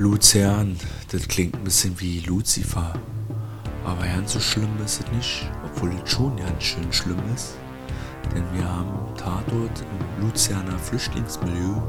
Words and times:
Luzern, 0.00 0.78
das 1.12 1.28
klingt 1.28 1.54
ein 1.56 1.64
bisschen 1.64 2.00
wie 2.00 2.20
Lucifer. 2.20 2.94
Aber 3.84 4.02
ganz 4.02 4.32
so 4.32 4.40
schlimm 4.40 4.70
ist 4.82 5.02
es 5.02 5.12
nicht, 5.12 5.50
obwohl 5.62 5.92
es 5.92 6.10
schon 6.10 6.34
ganz 6.38 6.62
schön 6.62 6.90
schlimm 6.90 7.20
ist. 7.34 7.52
Denn 8.34 8.44
wir 8.54 8.66
haben 8.66 9.14
Tatort 9.14 9.84
im 10.18 10.24
Luzerner 10.24 10.78
Flüchtlingsmilieu. 10.78 11.82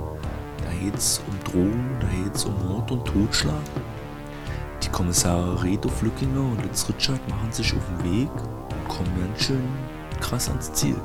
Da 0.57 0.73
geht 0.83 0.95
es 0.95 1.21
um 1.25 1.39
Drogen, 1.49 1.89
da 2.01 2.07
geht 2.21 2.35
es 2.35 2.43
um 2.43 2.67
Mord 2.67 2.91
und 2.91 3.05
Totschlag. 3.05 3.63
Die 4.83 4.89
Kommissare 4.89 5.63
Reto 5.63 5.87
Flückinger 5.87 6.41
und 6.41 6.61
Litz 6.63 6.89
Richard 6.89 7.25
machen 7.29 7.53
sich 7.53 7.73
auf 7.73 7.85
den 7.97 8.11
Weg 8.11 8.31
und 8.33 8.87
kommen 8.89 9.21
ganz 9.21 9.41
schön 9.41 9.63
krass 10.19 10.49
ans 10.49 10.73
Ziel. 10.73 10.99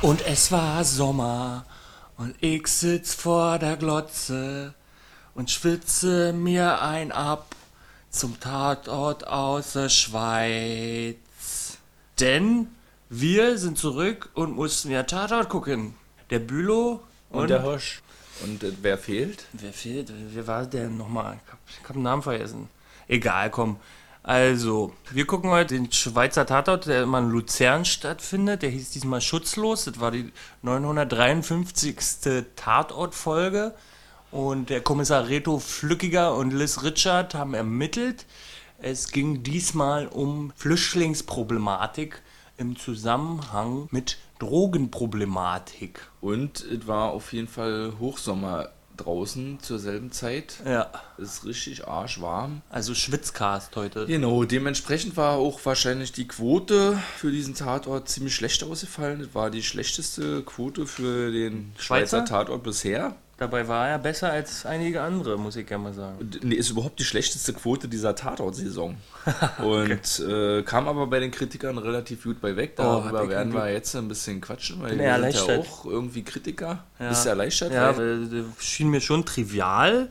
Und 0.00 0.26
es 0.26 0.50
war 0.50 0.82
Sommer 0.84 1.66
und 2.16 2.34
ich 2.40 2.66
sitz 2.68 3.14
vor 3.14 3.58
der 3.58 3.76
Glotze 3.76 4.74
und 5.34 5.50
schwitze 5.50 6.32
mir 6.32 6.80
ein 6.82 7.12
ab 7.12 7.54
zum 8.10 8.38
Tatort 8.38 9.26
aus 9.26 9.72
der 9.72 9.88
Schweiz. 9.88 11.78
Denn 12.20 12.68
wir 13.08 13.58
sind 13.58 13.76
zurück 13.78 14.30
und 14.34 14.54
mussten 14.54 14.90
ja 14.90 15.02
Tatort 15.02 15.48
gucken. 15.48 15.94
Der 16.30 16.38
Bülow 16.38 17.00
Und, 17.30 17.42
und, 17.42 17.48
der 17.50 17.62
Hirsch. 17.62 18.02
Und 18.42 18.62
äh, 18.62 18.72
wer 18.82 18.98
fehlt? 18.98 19.46
Wer 19.52 19.72
fehlt? 19.72 20.12
Wer 20.32 20.46
war 20.46 20.66
der 20.66 20.88
nochmal? 20.88 21.38
Ich 21.44 21.52
hab, 21.52 21.58
ich 21.68 21.88
hab 21.88 21.92
den 21.94 22.02
Namen 22.02 22.22
vergessen. 22.22 22.68
Egal, 23.08 23.50
komm. 23.50 23.76
Also, 24.26 24.94
wir 25.10 25.26
gucken 25.26 25.50
heute 25.50 25.74
den 25.74 25.92
Schweizer 25.92 26.46
Tatort, 26.46 26.86
der 26.86 27.02
immer 27.02 27.18
in 27.18 27.28
Luzern 27.28 27.84
stattfindet. 27.84 28.62
Der 28.62 28.70
hieß 28.70 28.90
diesmal 28.90 29.20
Schutzlos. 29.20 29.84
Das 29.84 30.00
war 30.00 30.10
die 30.10 30.32
953. 30.62 31.96
Tatortfolge. 32.56 33.74
Und 34.30 34.70
der 34.70 34.80
Kommissar 34.80 35.28
Reto 35.28 35.58
Flückiger 35.58 36.34
und 36.36 36.52
Liz 36.54 36.82
Richard 36.82 37.34
haben 37.34 37.52
ermittelt. 37.52 38.24
Es 38.78 39.12
ging 39.12 39.42
diesmal 39.42 40.06
um 40.06 40.54
Flüchtlingsproblematik 40.56 42.22
im 42.56 42.78
Zusammenhang 42.78 43.88
mit 43.90 44.16
Drogenproblematik. 44.38 46.00
Und 46.22 46.64
es 46.64 46.86
war 46.86 47.10
auf 47.10 47.34
jeden 47.34 47.48
Fall 47.48 47.92
Hochsommer 48.00 48.70
draußen 48.96 49.58
zur 49.60 49.78
selben 49.78 50.12
Zeit. 50.12 50.56
Ja, 50.64 50.90
Es 51.18 51.34
ist 51.34 51.44
richtig 51.44 51.86
arschwarm. 51.86 52.62
also 52.70 52.94
Schwitzcast 52.94 53.74
heute. 53.76 54.06
Genau, 54.06 54.44
dementsprechend 54.44 55.16
war 55.16 55.36
auch 55.36 55.60
wahrscheinlich 55.64 56.12
die 56.12 56.28
Quote 56.28 56.98
für 57.16 57.30
diesen 57.30 57.54
Tatort 57.54 58.08
ziemlich 58.08 58.34
schlecht 58.34 58.62
ausgefallen. 58.62 59.20
Das 59.20 59.34
war 59.34 59.50
die 59.50 59.62
schlechteste 59.62 60.42
Quote 60.42 60.86
für 60.86 61.30
den 61.32 61.72
Schweizer? 61.76 62.18
Schweizer 62.18 62.24
Tatort 62.24 62.62
bisher. 62.62 63.16
Dabei 63.36 63.66
war 63.66 63.88
er 63.88 63.98
besser 63.98 64.30
als 64.30 64.64
einige 64.64 65.02
andere, 65.02 65.36
muss 65.36 65.56
ich 65.56 65.66
gerne 65.66 65.84
mal 65.84 65.92
sagen. 65.92 66.30
Nee, 66.42 66.54
ist 66.54 66.70
überhaupt 66.70 67.00
die 67.00 67.04
schlechteste 67.04 67.52
Quote 67.52 67.88
dieser 67.88 68.14
Tatort-Saison. 68.14 68.96
Und 69.58 70.20
äh, 70.20 70.62
kam 70.62 70.86
aber 70.86 71.08
bei 71.08 71.18
den 71.18 71.32
Kritikern 71.32 71.78
relativ 71.78 72.22
gut 72.22 72.40
bei 72.40 72.54
weg. 72.54 72.74
Oh, 72.78 72.82
Darüber 72.82 73.20
der 73.20 73.28
werden 73.30 73.52
wir 73.52 73.72
jetzt 73.72 73.94
ein 73.96 74.06
bisschen 74.06 74.40
quatschen, 74.40 74.80
weil 74.80 74.96
wir 74.98 75.32
sind 75.32 75.48
ja 75.48 75.58
auch 75.58 75.84
irgendwie 75.84 76.22
Kritiker. 76.22 76.84
Ja. 77.00 77.08
Bist 77.08 77.24
du 77.24 77.30
erleichtert? 77.30 77.72
Ja, 77.72 77.96
weil 77.96 78.28
das 78.28 78.64
schien 78.64 78.88
mir 78.88 79.00
schon 79.00 79.24
trivial, 79.24 80.10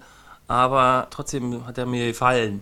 aber 0.50 1.08
trotzdem 1.10 1.66
hat 1.66 1.78
er 1.78 1.86
mir 1.86 2.08
gefallen. 2.08 2.62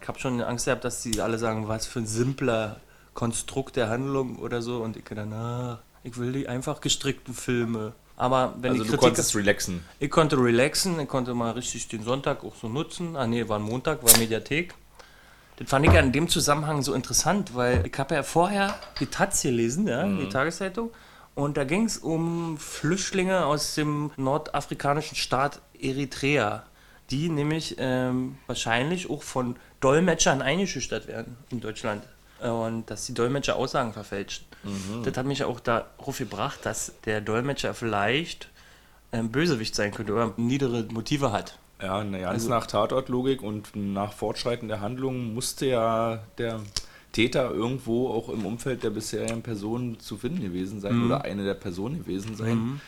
Ich 0.00 0.08
habe 0.08 0.18
schon 0.18 0.42
Angst 0.42 0.64
gehabt, 0.64 0.84
dass 0.84 1.02
die 1.02 1.20
alle 1.20 1.38
sagen, 1.38 1.68
was 1.68 1.86
für 1.86 2.00
ein 2.00 2.06
simpler 2.06 2.80
Konstrukt 3.14 3.76
der 3.76 3.88
Handlung 3.88 4.36
oder 4.36 4.62
so. 4.62 4.82
Und 4.82 4.96
ich 4.96 5.04
dann, 5.04 5.30
na, 5.30 5.82
ich 6.02 6.16
will 6.16 6.32
die 6.32 6.48
einfach 6.48 6.80
gestrickten 6.80 7.34
Filme. 7.34 7.92
Aber 8.16 8.54
wenn 8.60 8.72
also 8.72 8.82
die 8.82 8.88
du 8.88 8.96
Kritiker, 8.96 9.08
konntest 9.08 9.34
relaxen. 9.34 9.84
ich 9.98 10.10
konnte 10.10 10.36
relaxen, 10.36 11.00
ich 11.00 11.08
konnte 11.08 11.34
mal 11.34 11.52
richtig 11.52 11.88
den 11.88 12.04
Sonntag 12.04 12.44
auch 12.44 12.54
so 12.54 12.68
nutzen. 12.68 13.16
Ah 13.16 13.26
nee, 13.26 13.48
war 13.48 13.58
ein 13.58 13.62
Montag, 13.62 14.02
war 14.04 14.16
Mediathek. 14.18 14.74
Das 15.56 15.68
fand 15.68 15.86
ich 15.86 15.92
ja 15.92 16.00
in 16.00 16.12
dem 16.12 16.28
Zusammenhang 16.28 16.82
so 16.82 16.94
interessant, 16.94 17.54
weil 17.54 17.86
ich 17.86 17.98
habe 17.98 18.14
ja 18.14 18.22
vorher 18.22 18.78
die 19.00 19.06
Taz 19.06 19.42
gelesen, 19.42 19.86
ja, 19.86 20.06
die 20.06 20.28
Tageszeitung. 20.28 20.90
Und 21.34 21.56
da 21.56 21.64
ging 21.64 21.84
es 21.84 21.98
um 21.98 22.58
Flüchtlinge 22.58 23.46
aus 23.46 23.74
dem 23.74 24.10
nordafrikanischen 24.16 25.16
Staat 25.16 25.60
Eritrea, 25.78 26.64
die 27.10 27.28
nämlich 27.28 27.76
ähm, 27.78 28.36
wahrscheinlich 28.46 29.08
auch 29.08 29.22
von 29.22 29.56
Dolmetschern 29.80 30.42
eingeschüchtert 30.42 31.08
werden 31.08 31.36
in 31.50 31.60
Deutschland. 31.60 32.02
Und 32.50 32.90
dass 32.90 33.06
die 33.06 33.14
Dolmetscher 33.14 33.56
Aussagen 33.56 33.92
verfälschen. 33.92 34.46
Das 35.04 35.16
hat 35.16 35.26
mich 35.26 35.44
auch 35.44 35.60
darauf 35.60 36.18
gebracht, 36.18 36.60
dass 36.64 36.92
der 37.04 37.20
Dolmetscher 37.20 37.74
vielleicht 37.74 38.48
ein 39.10 39.30
Bösewicht 39.30 39.74
sein 39.74 39.92
könnte 39.92 40.12
oder 40.12 40.32
niedere 40.36 40.84
Motive 40.90 41.32
hat. 41.32 41.58
Ja, 41.80 42.02
na, 42.04 42.18
ganz 42.18 42.32
Also- 42.34 42.48
nach 42.50 42.66
Tatortlogik 42.66 43.42
und 43.42 43.74
nach 43.74 44.12
Fortschreiten 44.12 44.68
der 44.68 44.80
Handlung 44.80 45.34
musste 45.34 45.66
ja 45.66 46.20
der 46.38 46.60
Täter 47.12 47.50
irgendwo 47.50 48.08
auch 48.08 48.28
im 48.28 48.46
Umfeld 48.46 48.82
der 48.84 48.90
bisherigen 48.90 49.42
Person 49.42 49.98
zu 50.00 50.16
finden 50.16 50.40
gewesen 50.40 50.80
sein 50.80 50.96
Mhm. 50.96 51.06
oder 51.06 51.22
eine 51.24 51.44
der 51.44 51.54
Personen 51.54 51.98
gewesen 51.98 52.36
sein. 52.36 52.80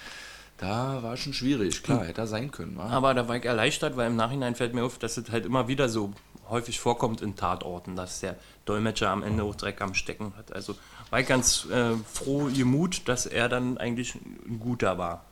Da 0.57 1.03
war 1.03 1.17
schon 1.17 1.33
schwierig, 1.35 1.83
klar, 1.83 2.05
hätte 2.05 2.21
er 2.23 2.27
sein 2.29 2.51
können. 2.53 2.77
Wa? 2.79 2.85
Aber 2.89 3.13
da 3.13 3.27
war 3.29 3.37
ich 3.37 3.45
erleichtert, 3.45 3.97
weil 3.97 4.07
im 4.07 4.17
Nachhinein 4.17 4.55
fällt 4.55 4.73
mir 4.73 4.85
auf, 4.85 4.99
dass 4.99 5.17
es 5.17 5.31
halt 5.31 5.45
immer 5.45 5.67
wieder 5.69 5.89
so 5.89 6.13
häufig 6.49 6.81
vorkommt 6.81 7.21
in 7.21 7.37
Tatorten, 7.37 7.97
dass 7.97 8.21
der 8.21 8.37
Dolmetscher 8.65 9.11
am 9.11 9.23
Ende 9.23 9.43
auch 9.43 9.55
Dreck 9.55 9.81
am 9.81 9.95
Stecken 9.95 10.35
hat. 10.37 10.53
Also 10.53 10.75
war 11.11 11.21
ich 11.21 11.27
ganz 11.27 11.67
äh, 11.67 11.93
froh 12.13 12.51
gemut, 12.55 13.03
dass 13.07 13.27
er 13.27 13.49
dann 13.49 13.79
eigentlich 13.79 14.15
ein 14.15 14.59
guter 14.59 14.99
war. 14.99 15.25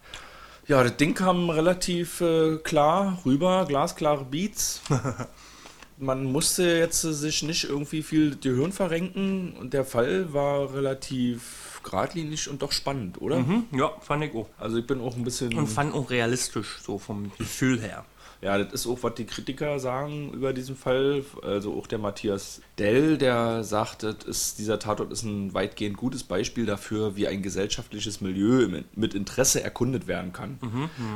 Ja, 0.68 0.82
das 0.82 0.96
Ding 0.96 1.14
kam 1.14 1.50
relativ 1.50 2.20
äh, 2.20 2.56
klar 2.58 3.18
rüber, 3.24 3.64
glasklare 3.66 4.24
Beats. 4.24 4.80
Man 5.98 6.24
musste 6.24 6.64
jetzt 6.64 7.04
äh, 7.04 7.12
sich 7.12 7.42
nicht 7.42 7.64
irgendwie 7.64 8.02
viel 8.02 8.36
die 8.36 8.50
Hirn 8.50 8.72
verrenken 8.72 9.54
und 9.58 9.72
der 9.74 9.84
Fall 9.84 10.32
war 10.32 10.72
relativ 10.72 11.80
geradlinig 11.82 12.48
und 12.48 12.62
doch 12.62 12.72
spannend, 12.72 13.20
oder? 13.20 13.40
Mhm, 13.40 13.64
ja, 13.72 13.90
fand 14.00 14.24
ich 14.24 14.34
auch. 14.34 14.48
Also 14.58 14.78
ich 14.78 14.86
bin 14.86 15.00
auch 15.00 15.16
ein 15.16 15.24
bisschen... 15.24 15.52
Und 15.54 15.66
fand 15.66 15.94
auch 15.94 16.10
realistisch, 16.10 16.78
so 16.80 16.98
vom 16.98 17.32
Gefühl 17.38 17.80
her. 17.80 18.04
Ja, 18.42 18.58
das 18.58 18.72
ist 18.72 18.86
auch, 18.88 18.98
was 19.02 19.14
die 19.14 19.24
Kritiker 19.24 19.78
sagen 19.78 20.32
über 20.32 20.52
diesen 20.52 20.74
Fall. 20.74 21.24
Also 21.42 21.74
auch 21.74 21.86
der 21.86 21.98
Matthias 21.98 22.60
Dell, 22.76 23.16
der 23.16 23.62
sagt, 23.62 24.02
das 24.02 24.24
ist, 24.26 24.58
dieser 24.58 24.80
Tatort 24.80 25.12
ist 25.12 25.22
ein 25.22 25.54
weitgehend 25.54 25.96
gutes 25.96 26.24
Beispiel 26.24 26.66
dafür, 26.66 27.14
wie 27.14 27.28
ein 27.28 27.42
gesellschaftliches 27.42 28.20
Milieu 28.20 28.66
mit 28.96 29.14
Interesse 29.14 29.62
erkundet 29.62 30.08
werden 30.08 30.32
kann. 30.32 30.58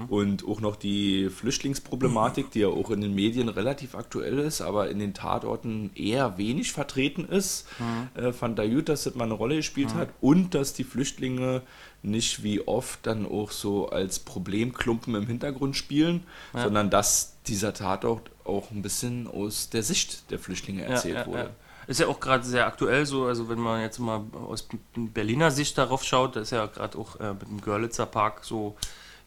Und 0.09 0.47
auch 0.47 0.61
noch 0.61 0.77
die 0.77 1.29
Flüchtlingsproblematik, 1.29 2.53
die 2.53 2.61
ja 2.61 2.69
auch 2.69 2.91
in 2.91 3.01
den 3.01 3.15
Medien 3.17 3.49
relativ 3.49 3.97
aktuell 3.97 4.39
ist, 4.39 4.61
aber 4.61 4.89
in 4.89 5.01
den 5.01 5.13
Tatorten 5.13 5.91
eher 5.97 6.39
wenig 6.39 6.71
vertreten 6.71 7.25
ist, 7.25 7.67
äh, 8.15 8.33
fand 8.33 8.59
er 8.61 8.69
gut, 8.69 8.89
dass 8.89 9.03
das 9.03 9.17
mal 9.17 9.25
eine 9.25 9.35
Rolle 9.35 9.57
gespielt 9.57 9.95
hat. 9.95 10.11
Und 10.21 10.55
dass 10.55 10.75
die 10.75 10.85
Flüchtlinge 10.85 11.63
nicht 12.07 12.43
wie 12.43 12.67
oft 12.67 13.01
dann 13.03 13.27
auch 13.27 13.51
so 13.51 13.89
als 13.91 14.19
Problemklumpen 14.19 15.15
im 15.15 15.27
Hintergrund 15.27 15.77
spielen, 15.77 16.25
sondern 16.53 16.91
dass 16.91 17.37
dieser 17.47 17.75
Tatort 17.75 18.31
auch 18.45 18.71
ein 18.71 18.83
bisschen 18.83 19.27
aus 19.27 19.71
der 19.71 19.83
Sicht 19.83 20.31
der 20.31 20.39
Flüchtlinge 20.39 20.85
erzählt 20.85 21.27
wurde. 21.27 21.51
Ist 21.87 22.01
ja 22.01 22.09
auch 22.09 22.19
gerade 22.19 22.45
sehr 22.45 22.67
aktuell 22.67 23.07
so, 23.07 23.27
also 23.27 23.49
wenn 23.49 23.61
man 23.61 23.81
jetzt 23.81 24.01
mal 24.01 24.25
aus 24.49 24.67
Berliner 24.97 25.53
Sicht 25.53 25.79
darauf 25.79 26.03
schaut, 26.03 26.35
da 26.35 26.41
ist 26.41 26.51
ja 26.51 26.67
gerade 26.67 26.99
auch 26.99 27.21
äh, 27.21 27.33
mit 27.33 27.43
dem 27.43 27.61
Görlitzer 27.61 28.07
Park 28.07 28.41
so 28.43 28.77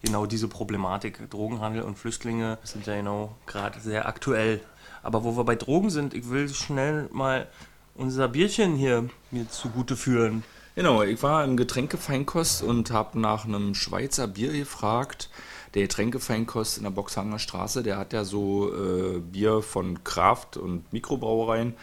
genau 0.02 0.26
diese 0.26 0.46
Problematik. 0.46 1.30
Drogenhandel 1.30 1.82
und 1.82 1.96
Flüchtlinge 1.96 2.58
sind 2.62 2.86
ja 2.86 2.96
genau 2.96 3.34
gerade 3.46 3.80
sehr 3.80 4.06
aktuell. 4.06 4.60
Aber 5.02 5.24
wo 5.24 5.38
wir 5.38 5.44
bei 5.44 5.56
Drogen 5.56 5.88
sind, 5.88 6.12
ich 6.12 6.28
will 6.28 6.48
schnell 6.50 7.08
mal 7.12 7.46
unser 7.94 8.28
Bierchen 8.28 8.76
hier 8.76 9.08
mir 9.30 9.48
zugute 9.48 9.96
führen. 9.96 10.44
Genau, 10.76 11.02
ich 11.02 11.20
war 11.22 11.44
im 11.44 11.56
Getränkefeinkost 11.56 12.62
und 12.62 12.92
habe 12.92 13.18
nach 13.18 13.44
einem 13.44 13.74
Schweizer 13.74 14.28
Bier 14.28 14.52
gefragt. 14.52 15.28
Der 15.74 15.82
Getränkefeinkost 15.82 16.78
in 16.78 16.84
der 16.84 16.90
Boxhanger 16.90 17.38
Straße, 17.38 17.82
der 17.82 17.96
hat 17.96 18.12
ja 18.12 18.24
so 18.24 18.72
äh, 18.72 19.18
Bier 19.18 19.62
von 19.62 20.04
Kraft 20.04 20.56
und 20.56 20.92
Mikrobrauereien. 20.92 21.74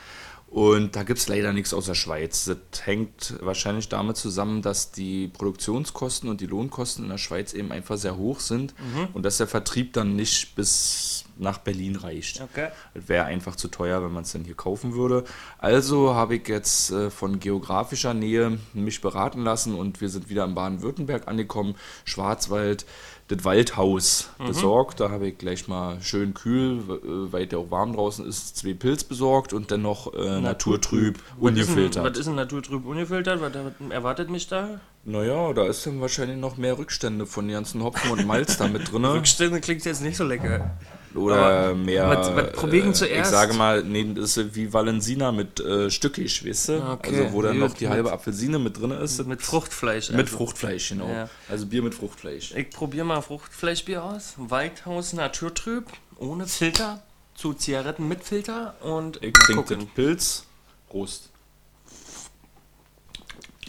Und 0.49 0.95
da 0.95 1.03
gibt 1.03 1.19
es 1.19 1.27
leider 1.27 1.51
nichts 1.51 1.73
aus 1.73 1.87
der 1.87 1.93
Schweiz. 1.93 2.45
Das 2.45 2.85
hängt 2.85 3.35
wahrscheinlich 3.41 3.89
damit 3.89 4.15
zusammen, 4.15 4.61
dass 4.61 4.91
die 4.91 5.27
Produktionskosten 5.27 6.29
und 6.29 6.39
die 6.39 6.45
Lohnkosten 6.45 7.03
in 7.03 7.09
der 7.09 7.17
Schweiz 7.17 7.53
eben 7.53 7.71
einfach 7.71 7.97
sehr 7.97 8.17
hoch 8.17 8.39
sind 8.39 8.73
und 9.13 9.23
dass 9.23 9.37
der 9.37 9.47
Vertrieb 9.47 9.93
dann 9.93 10.15
nicht 10.15 10.55
bis 10.55 11.25
nach 11.39 11.59
Berlin 11.59 11.95
reicht. 11.95 12.41
Okay. 12.41 12.69
Es 12.93 13.07
wäre 13.07 13.25
einfach 13.25 13.55
zu 13.55 13.67
teuer, 13.67 14.03
wenn 14.03 14.11
man 14.11 14.23
es 14.23 14.31
dann 14.31 14.43
hier 14.43 14.55
kaufen 14.55 14.93
würde. 14.93 15.23
Also 15.59 16.15
habe 16.15 16.35
ich 16.35 16.47
jetzt 16.47 16.91
äh, 16.91 17.09
von 17.09 17.39
geografischer 17.39 18.13
Nähe 18.13 18.57
mich 18.73 19.01
beraten 19.01 19.43
lassen 19.43 19.75
und 19.75 20.01
wir 20.01 20.09
sind 20.09 20.29
wieder 20.29 20.45
in 20.45 20.55
Baden-Württemberg 20.55 21.27
angekommen. 21.27 21.75
Schwarzwald, 22.05 22.85
das 23.27 23.43
Waldhaus 23.43 24.29
besorgt. 24.37 24.99
Da 24.99 25.09
habe 25.09 25.27
ich 25.27 25.37
gleich 25.37 25.67
mal 25.67 26.01
schön 26.01 26.33
kühl, 26.33 26.79
äh, 26.79 27.31
weil 27.31 27.47
der 27.47 27.59
auch 27.59 27.71
warm 27.71 27.93
draußen 27.93 28.25
ist, 28.25 28.57
zwei 28.57 28.73
Pilz 28.73 29.03
besorgt 29.03 29.53
und 29.53 29.71
dann 29.71 29.81
noch 29.81 30.13
äh, 30.13 30.39
Naturtrüb, 30.39 31.19
ungefiltert. 31.39 32.03
was 32.03 32.17
ist 32.17 32.27
denn 32.27 32.35
Naturtrüb 32.35 32.85
ungefiltert? 32.85 33.41
Was 33.41 33.53
erwartet 33.91 34.29
mich 34.29 34.47
da? 34.47 34.79
Naja, 35.03 35.53
da 35.53 35.65
ist 35.65 35.85
dann 35.85 36.01
wahrscheinlich 36.01 36.37
noch 36.37 36.57
mehr 36.57 36.77
Rückstände 36.77 37.25
von 37.25 37.47
den 37.47 37.53
ganzen 37.53 37.83
Hopfen 37.83 38.11
und 38.11 38.25
Malz 38.25 38.57
da 38.57 38.67
mit 38.67 38.91
drin. 38.91 39.05
Rückstände 39.05 39.61
klingt 39.61 39.85
jetzt 39.85 40.01
nicht 40.01 40.17
so 40.17 40.23
lecker. 40.23 40.77
Oder 41.17 41.35
Aber 41.37 41.75
mehr. 41.75 42.07
was- 42.09 42.35
was 42.35 42.51
probieren 42.53 42.91
äh, 42.91 42.93
zuerst? 42.93 43.31
Ich 43.31 43.37
sage 43.37 43.53
mal, 43.53 43.83
nee, 43.83 44.13
das 44.13 44.37
ist 44.37 44.55
wie 44.55 44.71
Valensina 44.71 45.31
mit 45.31 45.59
äh, 45.59 45.89
Stückig, 45.89 46.45
weißt 46.47 46.69
du? 46.69 46.91
Okay, 46.91 47.21
Also, 47.23 47.33
wo 47.33 47.41
dann 47.41 47.57
noch 47.59 47.73
die 47.73 47.85
mit- 47.85 47.93
halbe 47.93 48.11
Apfelsine 48.13 48.59
mit 48.59 48.79
drin 48.79 48.91
ist. 48.91 49.25
Mit 49.25 49.41
Fruchtfleisch. 49.41 50.09
Mit 50.11 50.19
also. 50.19 50.37
Fruchtfleisch, 50.37 50.89
genau. 50.89 51.09
Ja. 51.09 51.29
Also 51.49 51.65
Bier 51.65 51.81
mit 51.81 51.95
Fruchtfleisch. 51.95 52.53
Ich 52.55 52.69
probiere 52.69 53.05
mal 53.05 53.21
Fruchtfleischbier 53.21 54.03
aus. 54.03 54.35
Waldhaus 54.37 55.13
Naturtrüb, 55.13 55.85
ohne 56.17 56.47
Filter, 56.47 57.01
zu 57.35 57.53
Zigaretten 57.53 58.07
mit 58.07 58.23
Filter 58.23 58.75
und 58.81 59.21
Ich 59.23 59.33
trinke 59.33 59.75
den. 59.75 59.87
Pilz. 59.89 60.45
Prost. 60.89 61.29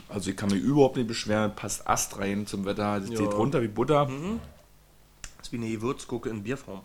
Also 0.09 0.31
ich 0.31 0.37
kann 0.37 0.49
mich 0.51 0.63
überhaupt 0.63 0.97
nicht 0.97 1.09
beschweren, 1.09 1.55
passt 1.55 1.87
Ast 1.87 2.19
rein 2.19 2.47
zum 2.47 2.65
Wetter. 2.65 3.01
Das 3.01 3.11
Ja. 3.11 3.19
geht 3.21 3.33
runter 3.35 3.61
wie 3.61 3.69
Butter. 3.69 4.07
Das 5.37 5.49
ist 5.49 5.53
wie 5.53 5.57
eine 5.57 5.69
Gewürzgurke 5.69 6.29
in 6.31 6.43
Bierform. 6.43 6.81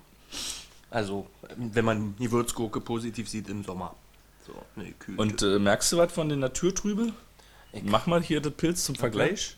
Also, 0.90 1.28
wenn 1.56 1.86
man 1.86 2.16
Gewürzgurke 2.18 2.80
positiv 2.80 3.28
sieht 3.28 3.50
im 3.50 3.64
Sommer. 3.64 3.96
So, 4.46 4.54
ne, 4.76 4.94
kühl. 5.00 5.18
Und 5.18 5.42
äh, 5.42 5.58
merkst 5.58 5.92
du 5.92 5.98
was 5.98 6.12
von 6.12 6.30
den 6.30 6.40
Naturtrübe? 6.40 7.14
Mach 7.84 8.06
mal 8.06 8.22
hier 8.22 8.42
das 8.42 8.54
Pilz 8.54 8.86
zum 8.86 8.96
Vergleich. 8.96 9.58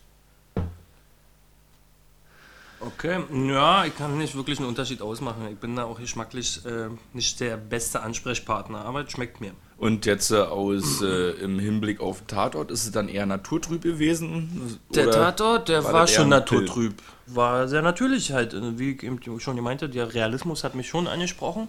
Okay, 2.80 3.22
ja, 3.48 3.84
ich 3.84 3.96
kann 3.96 4.16
nicht 4.18 4.34
wirklich 4.34 4.58
einen 4.58 4.68
Unterschied 4.68 5.02
ausmachen. 5.02 5.48
Ich 5.50 5.58
bin 5.58 5.76
da 5.76 5.84
auch 5.84 5.98
geschmacklich 5.98 6.64
äh, 6.66 6.88
nicht 7.12 7.40
der 7.40 7.56
beste 7.56 8.00
Ansprechpartner, 8.00 8.84
aber 8.84 9.04
es 9.04 9.10
schmeckt 9.10 9.40
mir. 9.40 9.52
Und 9.78 10.06
jetzt 10.06 10.30
äh, 10.30 10.36
aus 10.36 11.02
äh, 11.02 11.32
im 11.32 11.58
Hinblick 11.58 12.00
auf 12.00 12.22
Tatort, 12.26 12.70
ist 12.70 12.84
es 12.84 12.92
dann 12.92 13.08
eher 13.08 13.26
naturtrüb 13.26 13.82
gewesen? 13.82 14.78
Der 14.94 15.10
Tatort, 15.10 15.68
der 15.68 15.84
war 15.84 15.92
war, 15.92 16.06
schon 16.06 16.30
naturtrüb. 16.30 16.94
War 17.26 17.68
sehr 17.68 17.82
natürlich 17.82 18.32
halt. 18.32 18.54
äh, 18.54 18.78
Wie 18.78 18.92
ich 18.92 19.02
eben 19.02 19.20
schon 19.38 19.60
meinte, 19.60 19.88
der 19.90 20.14
Realismus 20.14 20.64
hat 20.64 20.74
mich 20.74 20.88
schon 20.88 21.06
angesprochen. 21.06 21.68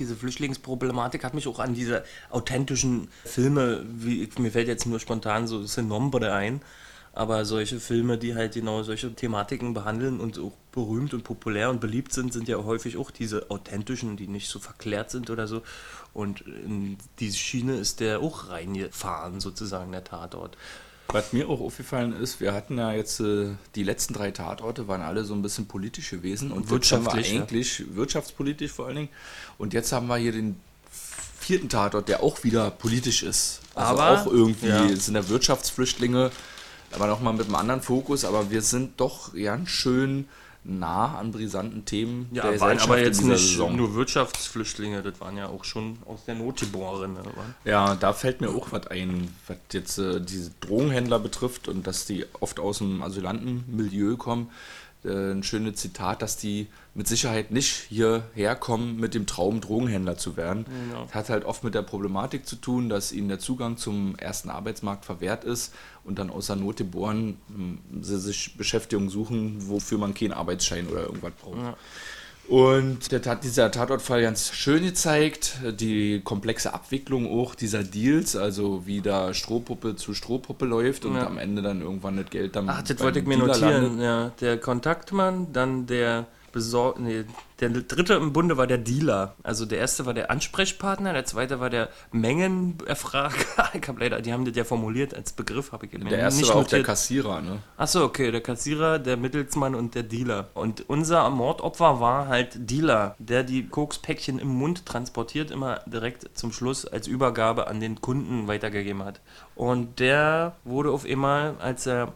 Diese 0.00 0.16
Flüchtlingsproblematik 0.16 1.22
hat 1.22 1.34
mich 1.34 1.46
auch 1.46 1.60
an 1.60 1.72
diese 1.72 2.04
authentischen 2.30 3.08
Filme, 3.24 3.84
wie 3.88 4.28
mir 4.38 4.50
fällt 4.50 4.66
jetzt 4.66 4.84
nur 4.86 4.98
spontan 4.98 5.46
so 5.46 5.64
Senombre 5.64 6.32
ein, 6.32 6.60
aber 7.16 7.46
solche 7.46 7.80
Filme, 7.80 8.18
die 8.18 8.34
halt 8.34 8.52
genau 8.52 8.82
solche 8.82 9.12
Thematiken 9.14 9.72
behandeln 9.72 10.20
und 10.20 10.38
auch 10.38 10.52
berühmt 10.70 11.14
und 11.14 11.24
populär 11.24 11.70
und 11.70 11.80
beliebt 11.80 12.12
sind, 12.12 12.30
sind 12.30 12.46
ja 12.46 12.62
häufig 12.62 12.98
auch 12.98 13.10
diese 13.10 13.50
authentischen, 13.50 14.18
die 14.18 14.28
nicht 14.28 14.50
so 14.50 14.58
verklärt 14.58 15.10
sind 15.10 15.30
oder 15.30 15.46
so. 15.46 15.62
Und 16.12 16.42
in 16.42 16.98
diese 17.18 17.38
Schiene 17.38 17.76
ist 17.76 18.00
der 18.00 18.20
auch 18.20 18.50
reingefahren, 18.50 19.40
sozusagen, 19.40 19.92
der 19.92 20.04
Tatort. 20.04 20.58
Was 21.08 21.32
mir 21.32 21.48
auch 21.48 21.60
aufgefallen 21.60 22.12
ist, 22.12 22.40
wir 22.40 22.52
hatten 22.52 22.76
ja 22.76 22.92
jetzt 22.92 23.20
äh, 23.20 23.48
die 23.76 23.82
letzten 23.82 24.12
drei 24.12 24.30
Tatorte 24.30 24.86
waren 24.86 25.00
alle 25.00 25.24
so 25.24 25.32
ein 25.32 25.40
bisschen 25.40 25.66
politisch 25.66 26.10
gewesen 26.10 26.50
und 26.50 26.58
haben 26.58 26.64
wir 26.66 26.70
Wirtschaftlich, 26.72 27.32
ja. 27.32 27.40
eigentlich 27.40 27.84
wirtschaftspolitisch 27.94 28.72
vor 28.72 28.88
allen 28.88 28.96
Dingen. 28.96 29.08
Und 29.56 29.72
jetzt 29.72 29.90
haben 29.92 30.08
wir 30.08 30.16
hier 30.18 30.32
den 30.32 30.60
vierten 31.40 31.70
Tatort, 31.70 32.10
der 32.10 32.22
auch 32.22 32.44
wieder 32.44 32.70
politisch 32.70 33.22
ist. 33.22 33.60
Also 33.74 34.02
Aber, 34.02 34.20
auch 34.20 34.26
irgendwie 34.26 34.68
ja. 34.68 34.94
sind 34.96 35.14
ja 35.14 35.26
Wirtschaftsflüchtlinge, 35.30 36.30
aber 36.96 37.06
nochmal 37.06 37.34
mit 37.34 37.46
einem 37.46 37.54
anderen 37.54 37.82
Fokus. 37.82 38.24
Aber 38.24 38.50
wir 38.50 38.62
sind 38.62 39.00
doch 39.00 39.32
ganz 39.34 39.70
schön 39.70 40.26
nah 40.68 41.16
an 41.18 41.30
brisanten 41.30 41.84
Themen 41.84 42.28
Ja, 42.32 42.50
der 42.50 42.60
waren 42.60 42.78
aber 42.80 42.98
jetzt 42.98 43.22
nicht 43.22 43.38
Saison. 43.38 43.76
nur 43.76 43.94
Wirtschaftsflüchtlinge, 43.94 45.00
das 45.02 45.20
waren 45.20 45.36
ja 45.36 45.46
auch 45.46 45.62
schon 45.62 45.98
aus 46.06 46.24
der 46.26 46.34
Not 46.34 46.58
geborene. 46.58 47.20
wa? 47.24 47.44
Ja, 47.64 47.94
da 47.94 48.12
fällt 48.12 48.40
mir 48.40 48.48
auch 48.50 48.72
was 48.72 48.88
ein, 48.88 49.28
was 49.46 49.58
jetzt 49.72 49.98
äh, 49.98 50.20
diese 50.20 50.50
Drogenhändler 50.60 51.20
betrifft 51.20 51.68
und 51.68 51.86
dass 51.86 52.04
die 52.04 52.26
oft 52.40 52.58
aus 52.58 52.78
dem 52.78 53.00
Asylantenmilieu 53.02 54.16
kommen. 54.16 54.50
Äh, 55.06 55.32
ein 55.32 55.42
schönes 55.42 55.76
Zitat, 55.76 56.22
dass 56.22 56.36
die 56.36 56.66
mit 56.94 57.06
Sicherheit 57.06 57.50
nicht 57.50 57.86
hierher 57.88 58.56
kommen 58.56 58.98
mit 58.98 59.14
dem 59.14 59.26
Traum, 59.26 59.60
Drogenhändler 59.60 60.16
zu 60.16 60.36
werden. 60.36 60.64
Genau. 60.64 61.04
Das 61.04 61.14
hat 61.14 61.28
halt 61.28 61.44
oft 61.44 61.62
mit 61.62 61.74
der 61.74 61.82
Problematik 61.82 62.46
zu 62.46 62.56
tun, 62.56 62.88
dass 62.88 63.12
ihnen 63.12 63.28
der 63.28 63.38
Zugang 63.38 63.76
zum 63.76 64.16
ersten 64.16 64.50
Arbeitsmarkt 64.50 65.04
verwehrt 65.04 65.44
ist 65.44 65.74
und 66.04 66.18
dann 66.18 66.30
außer 66.30 66.56
Not 66.56 66.78
geboren 66.78 67.38
mh, 67.48 68.02
sie 68.02 68.18
sich 68.18 68.56
Beschäftigung 68.56 69.10
suchen, 69.10 69.68
wofür 69.68 69.98
man 69.98 70.14
keinen 70.14 70.32
Arbeitsschein 70.32 70.88
oder 70.88 71.02
irgendwas 71.02 71.32
braucht. 71.40 71.76
Und 72.48 73.10
der 73.10 73.22
Tat, 73.22 73.42
dieser 73.42 73.70
Tatortfall 73.70 74.22
ganz 74.22 74.52
schön 74.52 74.84
gezeigt, 74.84 75.58
die 75.80 76.20
komplexe 76.22 76.72
Abwicklung 76.72 77.28
auch 77.28 77.54
dieser 77.56 77.82
Deals, 77.82 78.36
also 78.36 78.86
wie 78.86 79.00
da 79.00 79.34
Strohpuppe 79.34 79.96
zu 79.96 80.14
Strohpuppe 80.14 80.64
läuft 80.64 81.04
und 81.04 81.16
Ja. 81.16 81.26
am 81.26 81.38
Ende 81.38 81.62
dann 81.62 81.80
irgendwann 81.80 82.16
das 82.16 82.30
Geld 82.30 82.54
dann 82.54 82.68
Ach, 82.68 82.82
das 82.82 83.00
wollte 83.00 83.18
ich 83.18 83.26
mir 83.26 83.36
Dealer 83.36 83.48
notieren. 83.48 84.00
Ja, 84.00 84.30
der 84.40 84.58
Kontaktmann, 84.58 85.52
dann 85.52 85.86
der 85.86 86.26
Besor 86.56 86.94
nee, 86.98 87.26
der 87.60 87.68
dritte 87.68 88.14
im 88.14 88.32
Bunde 88.32 88.56
war 88.56 88.66
der 88.66 88.78
Dealer. 88.78 89.34
Also 89.42 89.66
der 89.66 89.76
erste 89.76 90.06
war 90.06 90.14
der 90.14 90.30
Ansprechpartner, 90.30 91.12
der 91.12 91.26
zweite 91.26 91.60
war 91.60 91.68
der 91.68 91.90
Mengenerfrager. 92.12 93.34
ich 93.74 93.86
habe 93.86 94.00
leider, 94.00 94.22
die 94.22 94.32
haben 94.32 94.46
das 94.46 94.56
ja 94.56 94.64
formuliert 94.64 95.12
als 95.14 95.34
Begriff, 95.34 95.72
habe 95.72 95.84
ich 95.84 95.92
mir 95.92 96.08
Der 96.08 96.18
erste 96.18 96.40
nicht 96.40 96.48
war 96.48 96.62
auch 96.62 96.66
der. 96.66 96.82
Kassierer, 96.82 97.42
ne? 97.42 97.58
Achso, 97.76 98.04
okay, 98.04 98.30
der 98.30 98.40
Kassierer, 98.40 98.98
der 98.98 99.18
Mittelsmann 99.18 99.74
und 99.74 99.94
der 99.94 100.02
Dealer. 100.02 100.48
Und 100.54 100.88
unser 100.88 101.28
Mordopfer 101.28 102.00
war 102.00 102.28
halt 102.28 102.70
Dealer, 102.70 103.16
der 103.18 103.42
die 103.42 103.68
Kokspäckchen 103.68 104.38
im 104.38 104.48
Mund 104.48 104.86
transportiert, 104.86 105.50
immer 105.50 105.80
direkt 105.84 106.38
zum 106.38 106.52
Schluss 106.52 106.86
als 106.86 107.06
Übergabe 107.06 107.66
an 107.66 107.80
den 107.80 108.00
Kunden 108.00 108.48
weitergegeben 108.48 109.04
hat. 109.04 109.20
Und 109.54 110.00
der 110.00 110.56
wurde 110.64 110.90
auf 110.90 111.04
einmal, 111.04 111.56
als 111.58 111.86
er, 111.86 112.14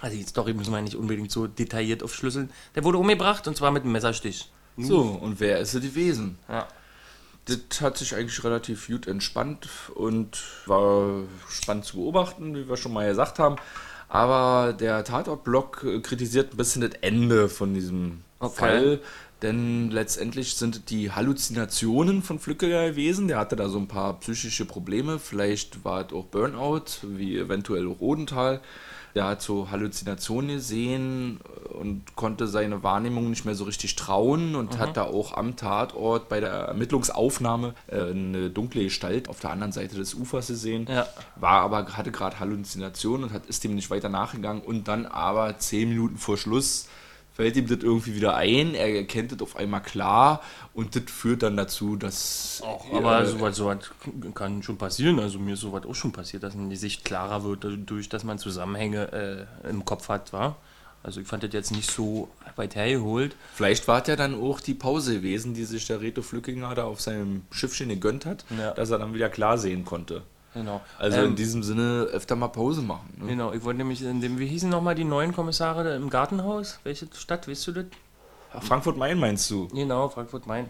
also 0.00 0.16
die 0.16 0.22
Story 0.22 0.54
müssen 0.54 0.72
wir 0.72 0.80
nicht 0.80 0.96
unbedingt 0.96 1.30
so 1.30 1.46
detailliert 1.46 2.02
aufschlüsseln, 2.02 2.50
der 2.74 2.84
wurde 2.84 2.98
umgebracht 2.98 3.46
und 3.48 3.56
zwar 3.56 3.70
mit 3.70 3.82
einem 3.82 3.92
Messerstich. 3.92 4.50
So, 4.76 5.00
und 5.00 5.40
wer 5.40 5.58
ist 5.58 5.74
es 5.74 5.82
gewesen? 5.82 6.38
Ja. 6.48 6.68
Das 7.46 7.80
hat 7.80 7.96
sich 7.96 8.14
eigentlich 8.14 8.44
relativ 8.44 8.86
gut 8.86 9.06
entspannt 9.06 9.68
und 9.94 10.42
war 10.66 11.22
spannend 11.48 11.84
zu 11.84 11.96
beobachten, 11.96 12.54
wie 12.54 12.68
wir 12.68 12.76
schon 12.76 12.92
mal 12.92 13.08
gesagt 13.08 13.38
haben. 13.38 13.56
Aber 14.08 14.72
der 14.72 15.04
Tatortblock 15.04 15.84
äh, 15.84 16.00
kritisiert 16.00 16.52
ein 16.52 16.56
bisschen 16.56 16.82
das 16.82 16.92
Ende 17.00 17.48
von 17.48 17.74
diesem 17.74 18.22
Okay. 18.40 18.54
Fall. 18.56 19.00
Denn 19.42 19.90
letztendlich 19.90 20.54
sind 20.54 20.90
die 20.90 21.12
Halluzinationen 21.12 22.22
von 22.22 22.40
Flückiger 22.40 22.90
gewesen. 22.90 23.28
Der 23.28 23.38
hatte 23.38 23.54
da 23.54 23.68
so 23.68 23.78
ein 23.78 23.86
paar 23.86 24.18
psychische 24.20 24.64
Probleme. 24.64 25.18
Vielleicht 25.20 25.84
war 25.84 26.04
es 26.06 26.12
auch 26.12 26.24
Burnout, 26.24 26.84
wie 27.02 27.38
eventuell 27.38 27.86
auch 27.86 28.00
Odenthal. 28.00 28.60
Der 29.18 29.26
hat 29.26 29.42
so 29.42 29.68
Halluzinationen 29.68 30.54
gesehen 30.54 31.40
und 31.70 32.14
konnte 32.14 32.46
seine 32.46 32.84
Wahrnehmung 32.84 33.30
nicht 33.30 33.44
mehr 33.44 33.56
so 33.56 33.64
richtig 33.64 33.96
trauen 33.96 34.54
und 34.54 34.78
hat 34.78 34.96
da 34.96 35.02
auch 35.02 35.36
am 35.36 35.56
Tatort 35.56 36.28
bei 36.28 36.38
der 36.38 36.52
Ermittlungsaufnahme 36.52 37.74
äh, 37.88 38.00
eine 38.00 38.48
dunkle 38.48 38.84
Gestalt 38.84 39.28
auf 39.28 39.40
der 39.40 39.50
anderen 39.50 39.72
Seite 39.72 39.96
des 39.96 40.14
Ufers 40.14 40.46
gesehen. 40.46 40.86
Ja. 40.88 41.04
War 41.34 41.62
aber, 41.62 41.96
hatte 41.96 42.12
gerade 42.12 42.38
Halluzinationen 42.38 43.24
und 43.24 43.32
hat, 43.32 43.46
ist 43.46 43.64
dem 43.64 43.74
nicht 43.74 43.90
weiter 43.90 44.08
nachgegangen 44.08 44.62
und 44.62 44.86
dann 44.86 45.04
aber 45.04 45.58
zehn 45.58 45.88
Minuten 45.88 46.16
vor 46.16 46.36
Schluss 46.36 46.86
fällt 47.38 47.56
ihm 47.56 47.68
das 47.68 47.78
irgendwie 47.84 48.16
wieder 48.16 48.34
ein, 48.34 48.74
er 48.74 48.92
erkennt 48.96 49.30
das 49.30 49.40
auf 49.40 49.54
einmal 49.54 49.80
klar 49.80 50.42
und 50.74 50.96
das 50.96 51.04
führt 51.06 51.44
dann 51.44 51.56
dazu, 51.56 51.94
dass 51.94 52.60
Auch, 52.66 52.92
aber 52.92 53.20
äh, 53.22 53.26
sowas, 53.26 53.54
sowas 53.56 53.78
kann 54.34 54.64
schon 54.64 54.76
passieren. 54.76 55.20
Also 55.20 55.38
mir 55.38 55.54
ist 55.54 55.60
sowas 55.60 55.84
auch 55.86 55.94
schon 55.94 56.10
passiert, 56.10 56.42
dass 56.42 56.54
die 56.56 56.76
Sicht 56.76 57.04
klarer 57.04 57.44
wird, 57.44 57.62
dadurch, 57.62 58.08
dass 58.08 58.24
man 58.24 58.38
Zusammenhänge 58.40 59.46
äh, 59.64 59.68
im 59.70 59.84
Kopf 59.84 60.08
hat, 60.08 60.32
war. 60.32 60.56
Also 61.04 61.20
ich 61.20 61.28
fand 61.28 61.44
das 61.44 61.52
jetzt 61.52 61.70
nicht 61.70 61.88
so 61.88 62.28
weit 62.56 62.74
hergeholt. 62.74 63.36
Vielleicht 63.54 63.86
war 63.86 64.02
es 64.02 64.08
ja 64.08 64.16
dann 64.16 64.34
auch 64.34 64.60
die 64.60 64.74
Pause 64.74 65.14
gewesen, 65.14 65.54
die 65.54 65.64
sich 65.64 65.86
der 65.86 66.00
Reto 66.00 66.22
Flückinger 66.22 66.74
da 66.74 66.84
auf 66.86 67.00
seinem 67.00 67.42
Schiffchen 67.52 67.88
gegönnt 67.88 68.26
hat, 68.26 68.44
Ja. 68.58 68.72
dass 68.72 68.90
er 68.90 68.98
dann 68.98 69.14
wieder 69.14 69.28
klar 69.28 69.58
sehen 69.58 69.84
konnte. 69.84 70.22
Genau. 70.54 70.80
Also 70.98 71.18
Ähm, 71.18 71.26
in 71.26 71.36
diesem 71.36 71.62
Sinne 71.62 72.08
öfter 72.12 72.34
mal 72.36 72.48
Pause 72.48 72.82
machen. 72.82 73.08
Ne? 73.18 73.26
Genau, 73.28 73.52
ich 73.52 73.62
wollte 73.64 73.78
nämlich 73.78 74.02
in 74.02 74.20
dem, 74.20 74.38
wie 74.38 74.46
hießen 74.46 74.68
nochmal 74.70 74.94
die 74.94 75.04
neuen 75.04 75.32
Kommissare 75.32 75.94
im 75.94 76.10
Gartenhaus? 76.10 76.78
Welche 76.84 77.06
Stadt, 77.14 77.46
weißt 77.48 77.66
du 77.68 77.72
das? 77.72 77.84
Frankfurt-Main 78.60 79.18
meinst 79.18 79.50
du? 79.50 79.68
Genau, 79.68 80.08
Frankfurt-Main. 80.08 80.68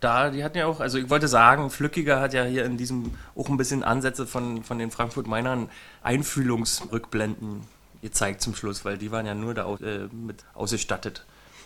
Da, 0.00 0.28
die 0.28 0.44
hatten 0.44 0.58
ja 0.58 0.66
auch, 0.66 0.80
also 0.80 0.98
ich 0.98 1.08
wollte 1.08 1.28
sagen, 1.28 1.70
Flückiger 1.70 2.20
hat 2.20 2.34
ja 2.34 2.44
hier 2.44 2.66
in 2.66 2.76
diesem 2.76 3.12
auch 3.34 3.48
ein 3.48 3.56
bisschen 3.56 3.82
Ansätze 3.82 4.26
von, 4.26 4.62
von 4.62 4.78
den 4.78 4.90
Frankfurt-Mainern 4.90 5.70
Einfühlungsrückblenden 6.02 7.62
gezeigt 8.02 8.42
zum 8.42 8.54
Schluss, 8.54 8.84
weil 8.84 8.98
die 8.98 9.10
waren 9.10 9.24
ja 9.24 9.34
nur 9.34 9.54
da 9.54 9.72
äh, 9.76 10.08
mit 10.12 10.44
ausgestattet. 10.52 11.24